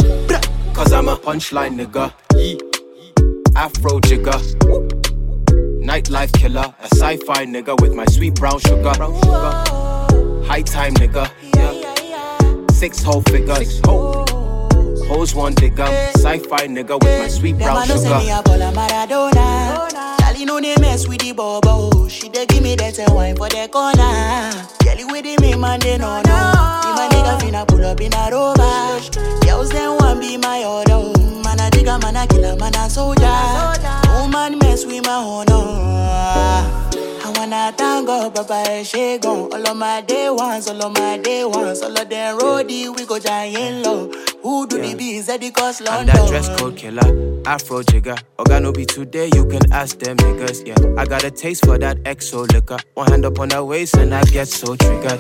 Cause 0.74 0.94
I'm 0.94 1.10
a 1.10 1.18
punchline, 1.18 1.76
nigga. 1.80 2.14
Afro 3.56 4.00
jigger. 4.00 4.40
Nightlife 5.84 6.32
killer. 6.34 6.74
A 6.80 6.86
sci 6.86 7.18
fi 7.18 7.46
nigga 7.46 7.80
with 7.82 7.94
my 7.94 8.06
sweet 8.06 8.36
brown 8.36 8.60
sugar. 8.60 8.94
High 10.48 10.62
time, 10.62 10.94
nigga. 10.94 11.30
Six 12.72 13.04
whole 13.04 13.22
figures. 13.24 13.82
Hoes 15.08 15.34
want 15.36 15.36
one 15.36 15.54
digger. 15.56 15.86
Sci 16.16 16.38
fi 16.40 16.68
nigga 16.68 17.00
with 17.00 17.20
my 17.20 17.28
sweet 17.28 17.54
Them 17.58 17.64
brown 17.74 17.84
a 17.84 17.88
no 17.88 17.96
me 17.96 18.02
sugar. 18.02 18.40
a 18.40 18.42
ball 18.44 18.62
a 18.62 18.72
Maradona. 18.72 20.18
Charlie 20.20 20.46
know 20.46 20.60
they 20.62 20.76
mess 20.80 21.08
with 21.08 21.20
the 21.22 21.34
bobo. 21.34 22.08
She 22.08 22.30
dey 22.30 22.46
give 22.46 22.64
me 22.64 22.76
that 22.76 22.98
wine 23.14 23.36
for 23.36 23.50
the 23.50 23.68
corner. 23.68 24.68
Kelly 24.80 25.06
with 25.06 25.24
the 25.24 25.38
me 25.42 25.56
man 25.56 25.80
they 25.80 25.98
no 25.98 26.22
know. 26.22 26.52
Me 26.86 26.92
my 26.96 27.08
nigga 27.12 27.40
finna 27.40 27.68
pull 27.68 27.84
up 27.86 28.00
in 28.02 28.14
a 28.14 28.30
rover. 28.32 29.46
Girls 29.46 29.70
them 29.72 29.98
want 30.00 30.20
be 30.22 30.38
my 30.38 30.64
order. 30.64 31.18
Man 31.44 31.60
a 31.60 31.70
digger, 31.72 31.98
man 32.00 32.16
a 32.16 32.28
killer, 32.28 32.56
man 32.56 32.76
a 32.76 32.90
soldier. 32.90 33.22
No 34.06 34.28
man 34.28 34.58
mess 34.60 34.86
with 34.86 35.06
my 35.06 35.12
honor. 35.14 35.54
I 37.24 37.34
wanna 37.38 37.74
thank 37.76 38.08
God, 38.08 38.34
Baba 38.34 38.64
Eshegon. 38.70 39.52
All 39.54 39.68
of 39.68 39.78
my 39.78 40.02
day 40.02 40.30
ones, 40.30 40.68
all 40.70 40.82
of 40.84 40.94
my 40.98 41.18
day 41.18 41.44
ones, 41.44 41.82
all 41.82 41.98
of 41.98 42.10
them 42.10 42.40
roadie, 42.40 42.96
we 42.96 43.06
go 43.06 43.20
giant 43.20 43.86
low. 43.86 44.12
Who 44.44 44.66
do 44.68 44.82
the 44.82 44.96
beats 44.96 45.30
at 45.30 45.42
the 45.42 45.52
cost 45.52 45.82
I'm 45.82 46.08
London? 46.08 46.16
that 46.16 46.28
dress 46.30 46.50
code 46.60 46.76
killer, 46.76 47.42
Afro 47.46 47.84
jigger. 47.84 48.16
Organo 48.40 48.74
be 48.74 48.86
today, 48.86 49.30
you 49.36 49.46
can 49.46 49.72
ask 49.72 50.00
them 50.00 50.18
niggas. 50.18 50.66
Yeah, 50.66 50.76
I 51.00 51.06
got 51.06 51.24
a 51.24 51.30
taste 51.32 51.66
for 51.66 51.78
that 51.78 51.98
exo 52.04 52.52
liquor. 52.52 52.78
One 52.96 53.08
hand 53.12 53.26
up 53.26 53.40
on 53.40 53.52
her 53.52 53.64
waist 53.64 53.96
and 53.98 54.14
I 54.14 54.24
get 54.24 54.48
so 54.48 54.76
triggered. 54.76 55.20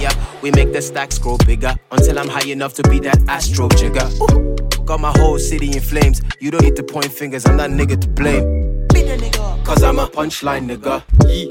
Yeah, 0.00 0.12
we 0.40 0.50
make 0.52 0.72
the 0.72 0.80
stacks 0.82 1.18
grow 1.18 1.36
bigger 1.38 1.74
until 1.90 2.18
I'm 2.18 2.28
high 2.28 2.48
enough 2.48 2.74
to 2.74 2.82
be 2.88 3.00
that 3.00 3.18
astro 3.28 3.68
jigger. 3.70 4.08
Ooh, 4.22 4.56
got 4.84 5.00
my 5.00 5.12
whole 5.18 5.38
city 5.38 5.72
in 5.72 5.80
flames. 5.80 6.22
You 6.38 6.50
don't 6.52 6.62
need 6.62 6.76
to 6.76 6.84
point 6.84 7.06
fingers, 7.12 7.46
I'm 7.46 7.56
that 7.56 7.70
nigga 7.70 8.00
to 8.00 8.08
blame. 8.08 8.86
Beat 8.94 9.04
the 9.06 9.16
nigga. 9.16 9.64
Cause 9.64 9.82
I'm 9.82 9.98
a 9.98 10.06
punchline 10.06 10.68
nigga. 10.70 11.02
Yee. 11.28 11.50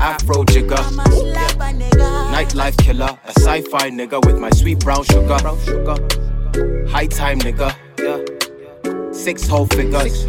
Afro 0.00 0.44
jigger. 0.44 0.76
Nightlife 2.34 2.76
killer. 2.78 3.16
A 3.26 3.30
sci 3.38 3.60
fi 3.60 3.90
nigga 3.90 4.18
with 4.26 4.40
my 4.40 4.50
sweet 4.50 4.80
brown 4.80 5.04
sugar. 5.04 5.38
High 6.90 7.06
time 7.06 7.38
nigga. 7.38 7.72
Yeah. 7.96 9.12
Six 9.12 9.46
whole 9.46 9.66
figures. 9.66 10.24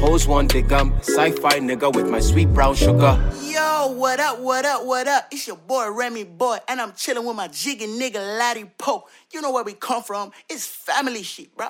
Hoes 0.00 0.26
one. 0.26 0.50
Sci 0.50 1.30
fi 1.30 1.60
nigga 1.60 1.94
with 1.94 2.10
my 2.10 2.18
sweet 2.18 2.52
brown 2.52 2.74
sugar. 2.74 3.16
Yo, 3.44 3.92
what 3.92 4.18
up, 4.18 4.40
what 4.40 4.64
up, 4.64 4.84
what 4.84 5.06
up? 5.06 5.28
It's 5.30 5.46
your 5.46 5.56
boy 5.56 5.88
Remy 5.92 6.24
Boy, 6.24 6.58
and 6.66 6.80
I'm 6.80 6.94
chilling 6.94 7.24
with 7.24 7.36
my 7.36 7.46
jiggy 7.46 7.86
nigga 7.86 8.40
Ladipoe. 8.40 9.04
You 9.32 9.40
know 9.40 9.52
where 9.52 9.62
we 9.62 9.74
come 9.74 10.02
from? 10.02 10.32
It's 10.50 10.66
family 10.66 11.22
shit, 11.22 11.56
bro. 11.56 11.68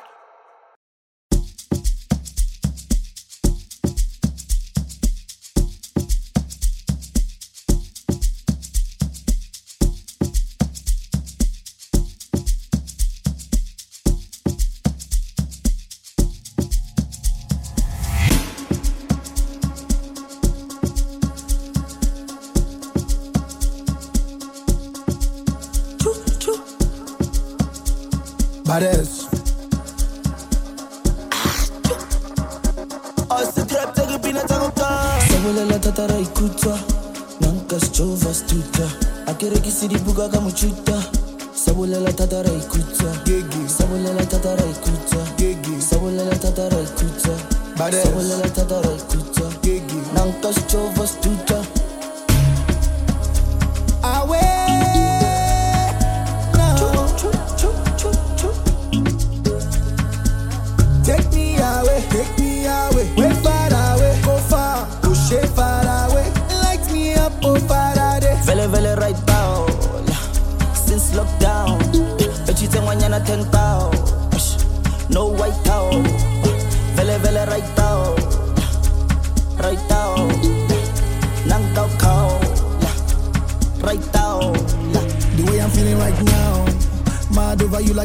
Badass. 28.72 29.28
sabolela 35.28 35.78
tatara 35.78 36.18
ikutswa 36.18 36.78
nanka 37.40 37.76
sjova 37.80 38.34
stuta 38.34 38.86
a 39.26 39.34
ke 39.34 39.50
rekise 39.50 39.88
dibuka 39.88 40.28
ka 40.28 40.40
mochuta 40.40 40.96
sabolela 41.54 42.12
tatara 42.12 42.48
ikutswa 42.48 43.12
sabolela 43.68 44.24
tatara 44.26 44.64
ikutswa 44.64 45.22
sabolela 45.90 46.34
tatara 46.36 46.80
ikutswa 46.80 47.36
sabolela 47.76 48.48
tatara 48.56 48.90
ikutswa 48.96 49.52
nanka 50.14 50.48
sjova 50.52 51.06
stuta 51.06 51.81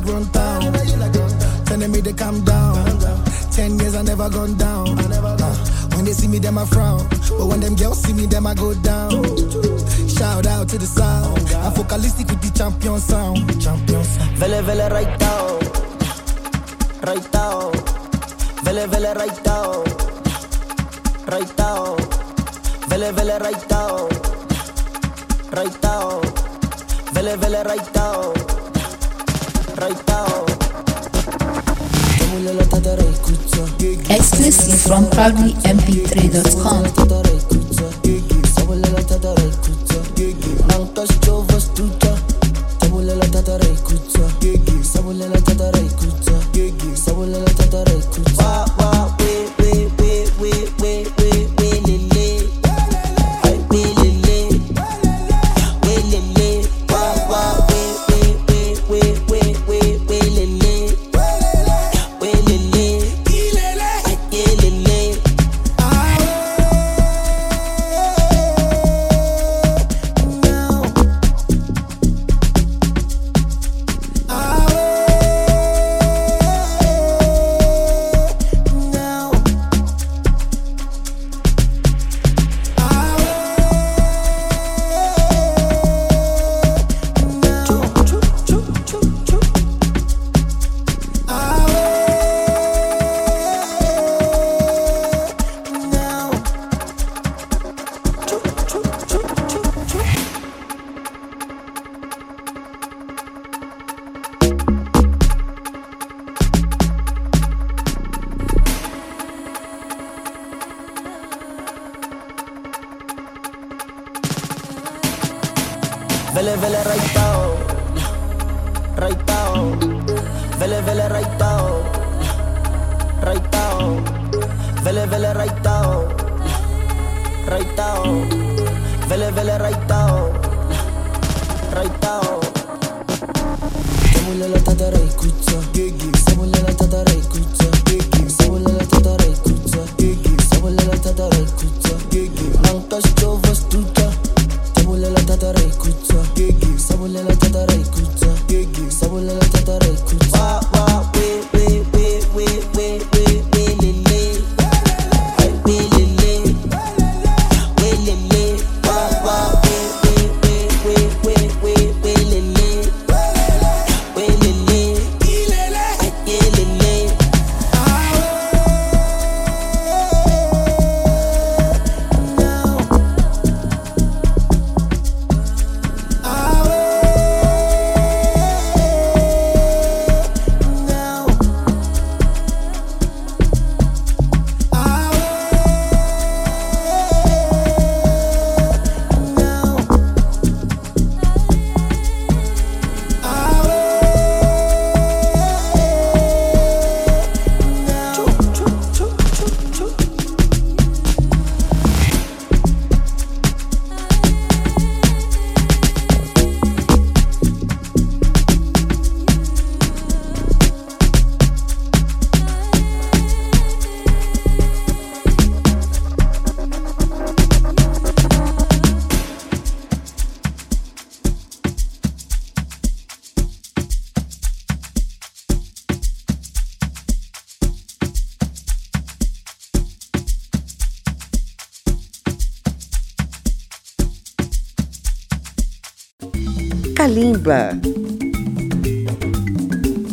run 0.08 0.26
town. 0.32 0.74
Telling 1.66 1.92
me 1.92 2.02
to 2.02 2.14
calm 2.14 2.44
down. 2.44 3.00
Ten 3.52 3.78
years 3.80 3.96
I 3.96 4.04
never 4.04 4.30
gone 4.30 4.56
down. 4.58 4.98
Uh, 5.00 5.56
when 5.96 6.06
they 6.06 6.14
see 6.14 6.28
me, 6.28 6.40
them 6.40 6.58
I 6.58 6.66
frown. 6.66 7.08
But 7.10 7.48
when 7.48 7.60
them 7.60 7.76
girls 7.76 8.02
see 8.02 8.14
me, 8.14 8.26
them 8.26 8.48
I 8.48 8.54
go 8.54 8.74
down. 8.74 9.12
Shout 10.08 10.46
out 10.46 10.70
to 10.70 10.78
the 10.78 10.86
sound. 10.88 11.38
I'm 11.56 11.74
Focalistic 11.74 12.28
with 12.30 12.42
the 12.42 12.52
champion 12.58 13.00
sound. 13.00 13.38
Champion 13.62 14.04
sound. 14.04 14.38
vele 14.38 14.62
vele 14.62 14.88
right 14.90 15.20
tao 15.20 15.60
right 17.08 17.32
tao 17.32 17.72
vele 18.64 18.88
vele 18.88 19.14
right 19.16 19.44
tao 19.44 19.84
right 21.32 21.56
tao 21.58 21.98
vele 22.88 23.12
vele 23.12 23.38
right 23.40 23.68
tao 23.68 24.08
right 25.58 25.82
tao 25.82 26.22
vele 27.14 27.36
vele 27.38 27.64
right 27.64 27.94
tao 27.94 28.47
right 29.78 30.06
tao 30.06 30.46
sabolela 32.20 32.66
tatara 32.66 33.04
Exclusive 34.10 34.80
from 34.80 35.06
proudlymp3.com. 35.06 36.88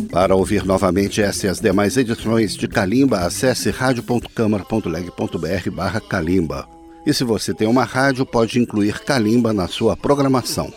Para 0.09 0.37
ouvir 0.37 0.63
novamente 0.63 1.21
essa 1.21 1.47
e 1.47 1.49
as 1.49 1.59
demais 1.59 1.97
edições 1.97 2.55
de 2.55 2.65
Kalimba, 2.65 3.19
acesse 3.19 3.69
radio.câmara.leg.br 3.71 5.69
barra 5.71 5.99
Kalimba. 5.99 6.65
E 7.05 7.13
se 7.13 7.25
você 7.25 7.53
tem 7.53 7.67
uma 7.67 7.83
rádio, 7.83 8.25
pode 8.25 8.57
incluir 8.57 9.01
Kalimba 9.01 9.51
na 9.51 9.67
sua 9.67 9.97
programação. 9.97 10.73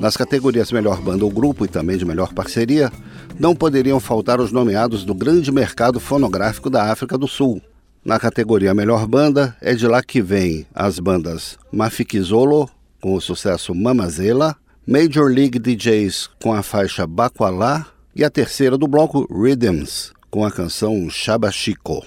Nas 0.00 0.16
categorias 0.16 0.72
Melhor 0.72 1.00
Banda 1.00 1.24
ou 1.24 1.30
Grupo 1.30 1.64
e 1.64 1.68
também 1.68 1.96
de 1.96 2.04
Melhor 2.04 2.34
Parceria, 2.34 2.90
não 3.38 3.54
poderiam 3.54 4.00
faltar 4.00 4.40
os 4.40 4.50
nomeados 4.50 5.04
do 5.04 5.14
grande 5.14 5.52
mercado 5.52 6.00
fonográfico 6.00 6.68
da 6.68 6.90
África 6.90 7.16
do 7.16 7.28
Sul. 7.28 7.62
Na 8.04 8.18
categoria 8.18 8.74
Melhor 8.74 9.06
Banda, 9.06 9.56
é 9.60 9.72
de 9.72 9.86
lá 9.86 10.02
que 10.02 10.20
vêm 10.20 10.66
as 10.74 10.98
bandas 10.98 11.56
Mafikizolo, 11.70 12.68
com 13.00 13.14
o 13.14 13.20
sucesso 13.20 13.72
Mamazela, 13.72 14.56
Major 14.84 15.30
League 15.30 15.60
DJs 15.60 16.28
com 16.42 16.52
a 16.52 16.60
faixa 16.60 17.06
Baqualá 17.06 17.86
e 18.16 18.24
a 18.24 18.30
terceira 18.30 18.76
do 18.76 18.88
bloco 18.88 19.28
Rhythms, 19.32 20.12
com 20.28 20.44
a 20.44 20.50
canção 20.50 21.08
Shabashiko. 21.08 22.04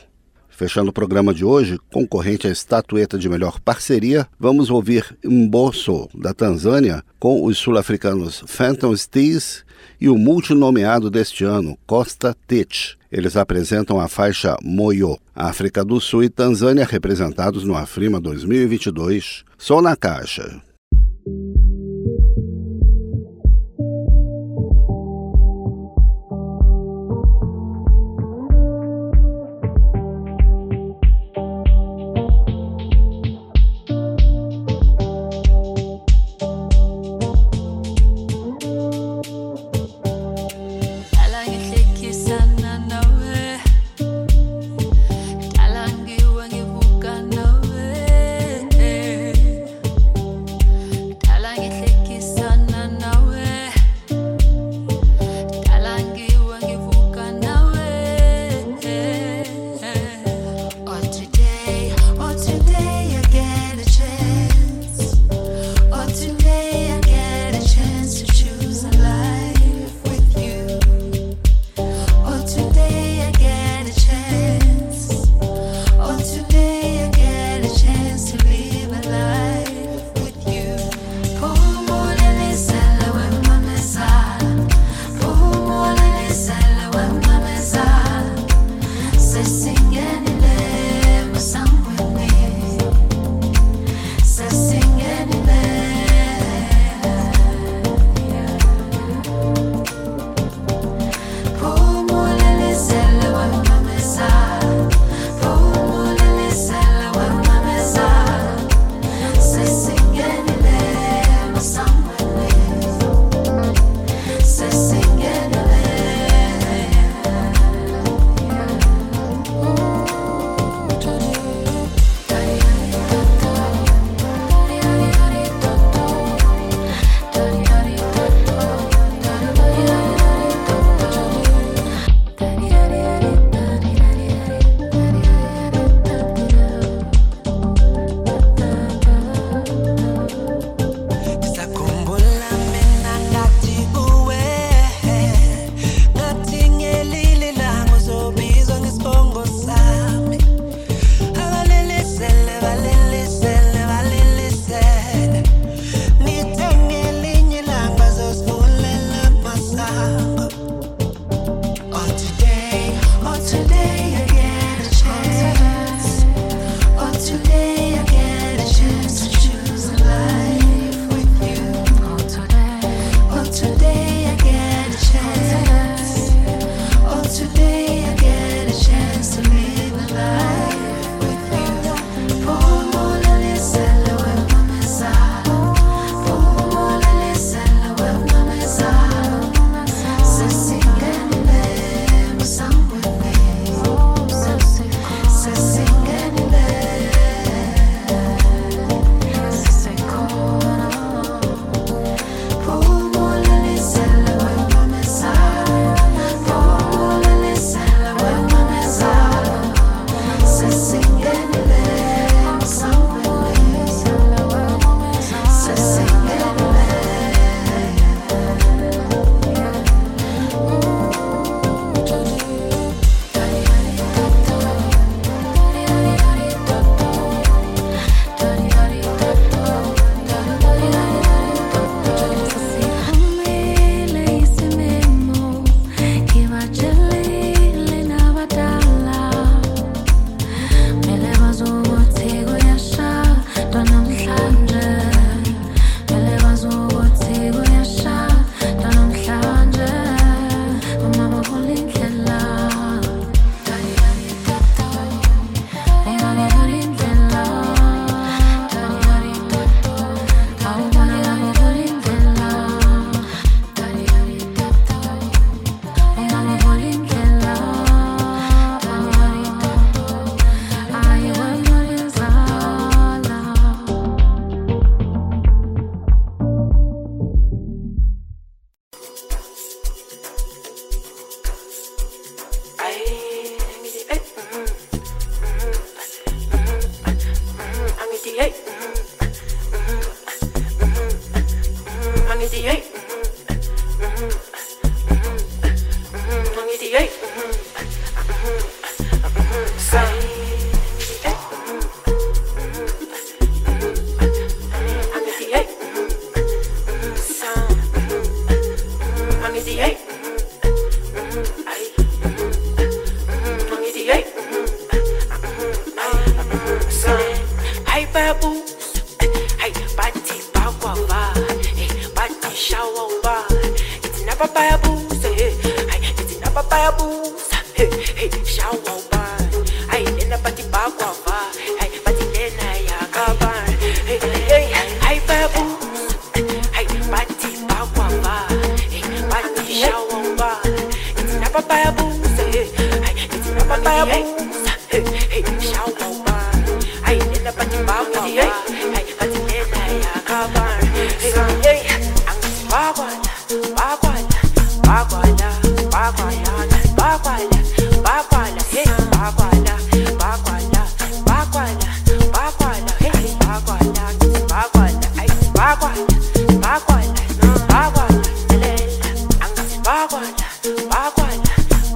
Fechando 0.50 0.90
o 0.90 0.94
programa 0.94 1.34
de 1.34 1.46
hoje, 1.46 1.80
concorrente 1.90 2.48
à 2.48 2.52
estatueta 2.52 3.18
de 3.18 3.30
melhor 3.30 3.62
parceria, 3.62 4.28
vamos 4.38 4.70
ouvir 4.70 5.18
Mbosso, 5.24 6.10
da 6.14 6.34
Tanzânia, 6.34 7.02
com 7.18 7.46
os 7.46 7.58
sul-africanos 7.58 8.44
Phantom 8.46 8.96
Steez 8.96 9.64
e 10.00 10.10
o 10.10 10.18
multinomeado 10.18 11.10
deste 11.10 11.46
ano, 11.46 11.78
Costa 11.88 12.36
Titch. 12.46 12.96
Eles 13.10 13.38
apresentam 13.38 14.02
a 14.02 14.10
faixa 14.10 14.58
Moyo. 14.62 15.18
África 15.34 15.84
do 15.84 16.02
Sul 16.02 16.26
e 16.26 16.30
Tanzânia 16.30 16.86
representados 16.86 17.64
no 17.64 17.76
Afrima 17.76 18.20
2022. 18.20 19.46
Só 19.58 19.82
na 19.82 19.96
caixa. 19.96 20.62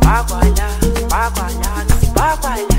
Bagwala, 0.10 0.68
bagwala, 1.12 1.72
bagwala, 2.18 2.78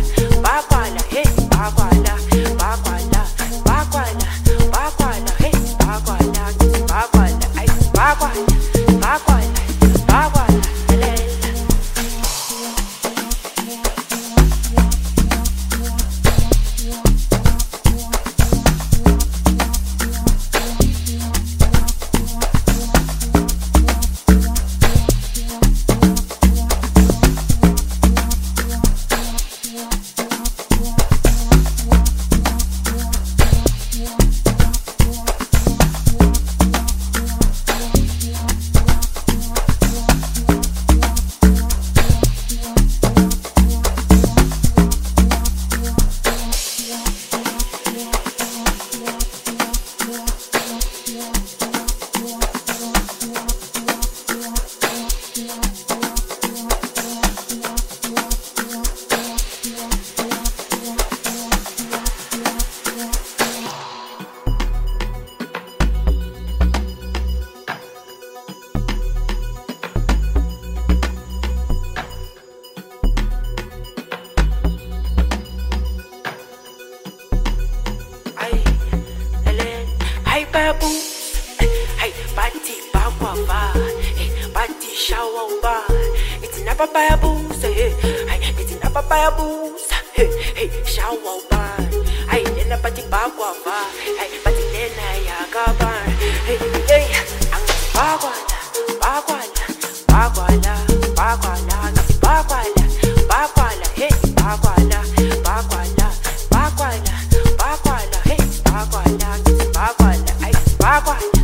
hey 108.90 109.14
bagwala, 109.16 109.30
bagwala, 109.74 110.32
ay 110.42 110.52
bagwala, 110.78 111.39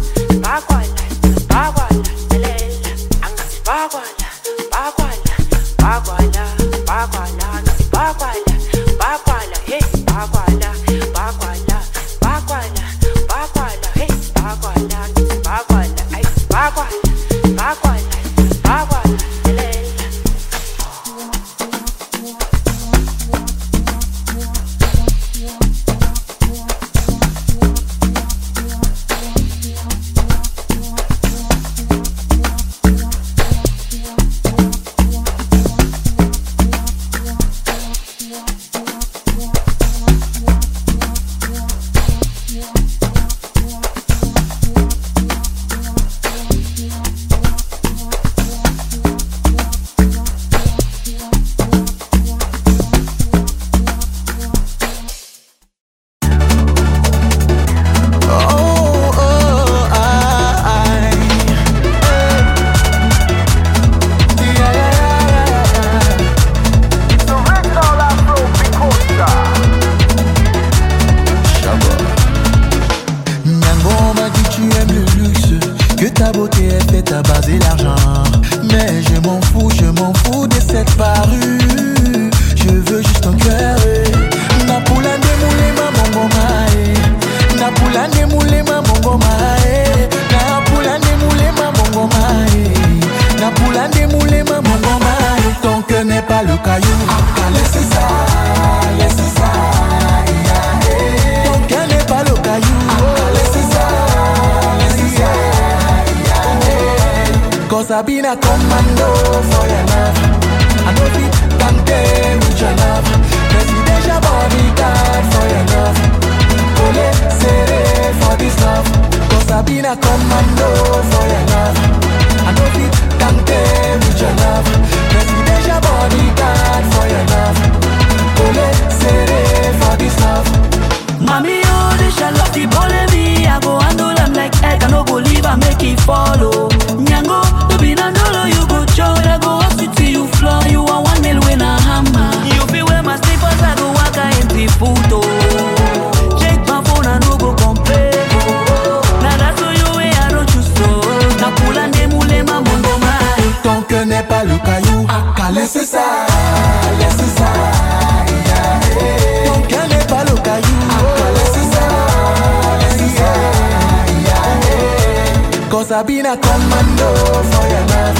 I've 165.97 166.07
been 166.07 166.26
a 166.26 166.36
commando 166.36 167.09
for 167.49 167.64
your 167.72 167.84
love. 167.88 168.18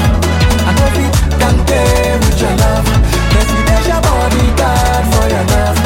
I 0.65 0.73
know 0.77 0.89
we 0.97 1.05
can 1.37 1.57
pay 1.69 2.17
with 2.17 2.41
your 2.41 2.57
love. 2.57 2.89
Presidential 3.29 4.01
bodyguard 4.01 5.05
for 5.13 5.27
your 5.29 5.45
love. 5.53 5.77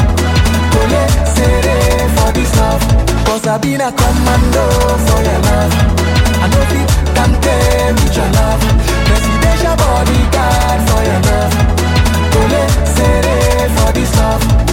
Cole 0.71 1.03
Sere 1.35 2.07
for 2.15 2.31
this 2.31 2.55
love. 2.55 2.81
I've 3.27 3.61
been 3.61 3.81
a 3.81 3.91
commando 3.91 4.63
for 5.03 5.19
your 5.19 5.39
love. 5.51 5.73
I 6.39 6.47
know 6.47 6.63
we 6.71 6.79
can 7.11 7.31
pay 7.43 7.91
with 7.91 8.15
your 8.15 8.29
love. 8.39 8.63
Presidential 9.11 9.75
bodyguard 9.75 10.79
for 10.87 11.01
your 11.03 11.21
love. 11.27 11.53
Cole 12.31 12.61
Sere 12.95 13.67
for 13.75 13.91
this 13.91 14.15
love. 14.15 14.70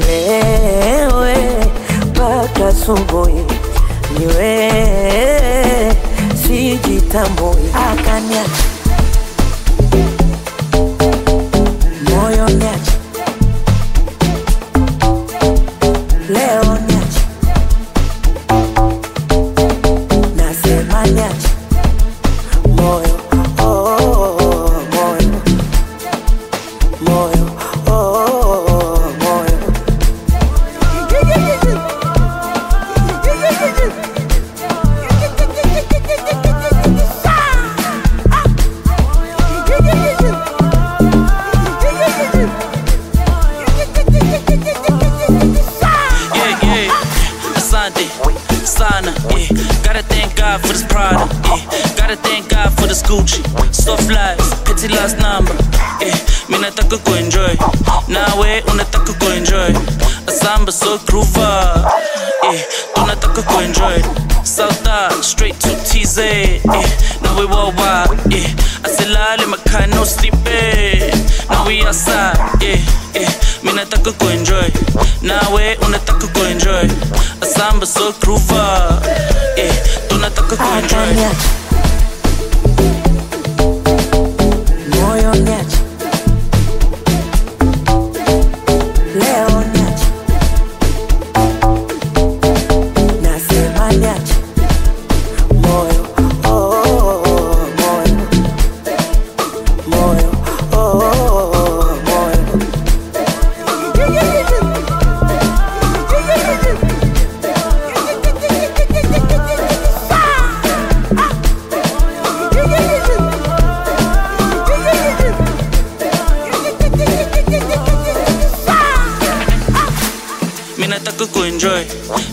nilewe 0.00 1.36
mpaka 2.06 2.72
subuhi, 2.86 3.44
niwe 4.18 4.34
wewe 4.36 5.96
sijitambui. 6.46 7.62
Akaniacha. 7.74 8.64
Moyo 12.10 12.48
niacha 12.48 12.87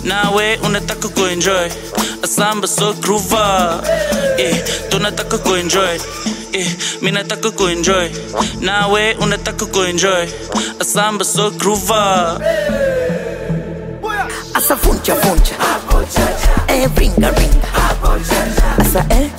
nawe 0.05 0.57
unataka 0.63 1.07
kuenjoy. 1.07 1.69
Asamba 2.23 2.67
so 2.67 2.93
groova 2.93 3.81
eh, 4.37 4.63
tunataka 4.89 5.37
kuenjoy. 5.37 5.97
Eh, 6.53 6.67
mi 7.01 7.11
nataka 7.11 7.51
kuenjoy. 7.51 8.09
Nawe 8.61 9.13
unataka 9.13 9.65
kuenjoy. 9.65 10.27
Asamba 10.79 11.25
so 11.25 11.51
groova 11.51 12.39
asa 14.53 14.75
funcha 14.75 15.15
funcha. 15.15 15.55
Eh, 16.67 16.89
ringa 16.97 17.29
ringa. 17.31 17.67
Asa 18.79 19.05
eh. 19.09 19.29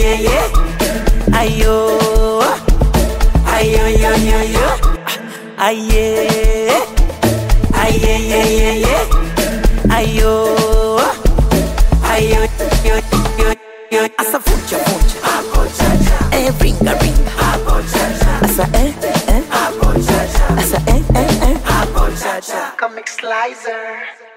Aye 0.00 0.08
ye 0.08 0.16
ye 0.16 0.24
ye. 0.24 0.38
Ayo. 1.36 1.76
Ayo 3.44 3.84
yo 4.00 4.12
yo 4.16 4.40
yo. 4.56 4.68
Aye. 5.60 6.72
Aye 7.76 8.14
ye 8.30 8.40
ye 8.56 8.70
ye. 8.80 8.96
Ayo. 9.92 10.32
Ayo 12.08 12.40
yo 12.80 12.96
yo 13.36 13.52
yo. 13.92 14.00
Asa 14.16 14.40
funcha 14.40 14.80
funcha. 14.88 15.20
Eh 16.32 16.48
ringa 16.60 16.96
ringa. 16.96 17.32
Asa 18.40 18.64
eh 18.72 18.96
eh. 19.28 19.42
Asa 20.56 20.80
eh 20.88 21.04
eh 21.12 21.28
eh. 21.44 21.56
Comic 22.80 23.06
Slicer. 23.06 24.29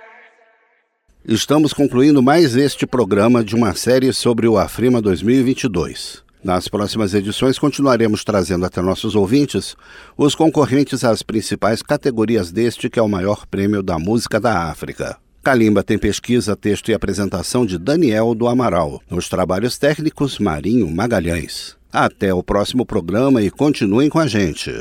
Estamos 1.26 1.72
concluindo 1.72 2.22
mais 2.22 2.54
este 2.54 2.86
programa 2.86 3.46
de 3.46 3.56
uma 3.56 3.74
série 3.74 4.12
sobre 4.12 4.46
o 4.46 4.58
Afrima 4.58 5.02
2022. 5.02 6.22
Nas 6.44 6.68
próximas 6.68 7.14
edições, 7.14 7.58
continuaremos 7.58 8.26
trazendo 8.26 8.66
até 8.66 8.82
nossos 8.82 9.16
ouvintes 9.16 9.74
os 10.18 10.36
concorrentes 10.36 11.06
às 11.06 11.24
principais 11.24 11.82
categorias 11.82 12.52
deste 12.52 12.90
que 12.90 13.00
é 13.00 13.02
o 13.02 13.08
maior 13.08 13.46
prêmio 13.46 13.82
da 13.82 13.98
música 13.98 14.38
da 14.38 14.70
África. 14.70 15.16
Kalimba 15.42 15.82
tem 15.82 15.98
pesquisa, 15.98 16.58
texto 16.58 16.92
e 16.92 16.94
apresentação 16.94 17.66
de 17.66 17.78
Daniel 17.78 18.36
do 18.36 18.46
Amaral. 18.46 19.02
Nos 19.10 19.30
trabalhos 19.30 19.78
técnicos, 19.78 20.40
Marinho 20.40 20.94
Magalhães. 20.94 21.78
Até 21.94 22.34
o 22.34 22.42
próximo 22.42 22.88
programa 22.88 23.40
e 23.44 23.52
continuem 23.52 24.10
com 24.10 24.18
a 24.18 24.26
gente. 24.26 24.72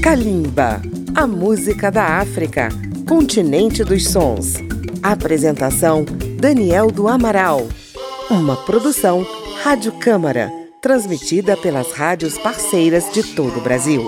Kalimba, 0.00 0.80
a 1.12 1.26
música 1.26 1.90
da 1.90 2.20
África, 2.20 2.68
continente 3.08 3.82
dos 3.82 4.06
sons. 4.06 4.54
Apresentação: 5.02 6.04
Daniel 6.38 6.92
do 6.92 7.08
Amaral. 7.08 7.66
Uma 8.30 8.54
produção 8.54 9.26
Rádio 9.64 9.90
Câmara, 9.98 10.52
transmitida 10.80 11.56
pelas 11.56 11.90
rádios 11.90 12.38
parceiras 12.38 13.12
de 13.12 13.24
todo 13.34 13.58
o 13.58 13.60
Brasil. 13.60 14.00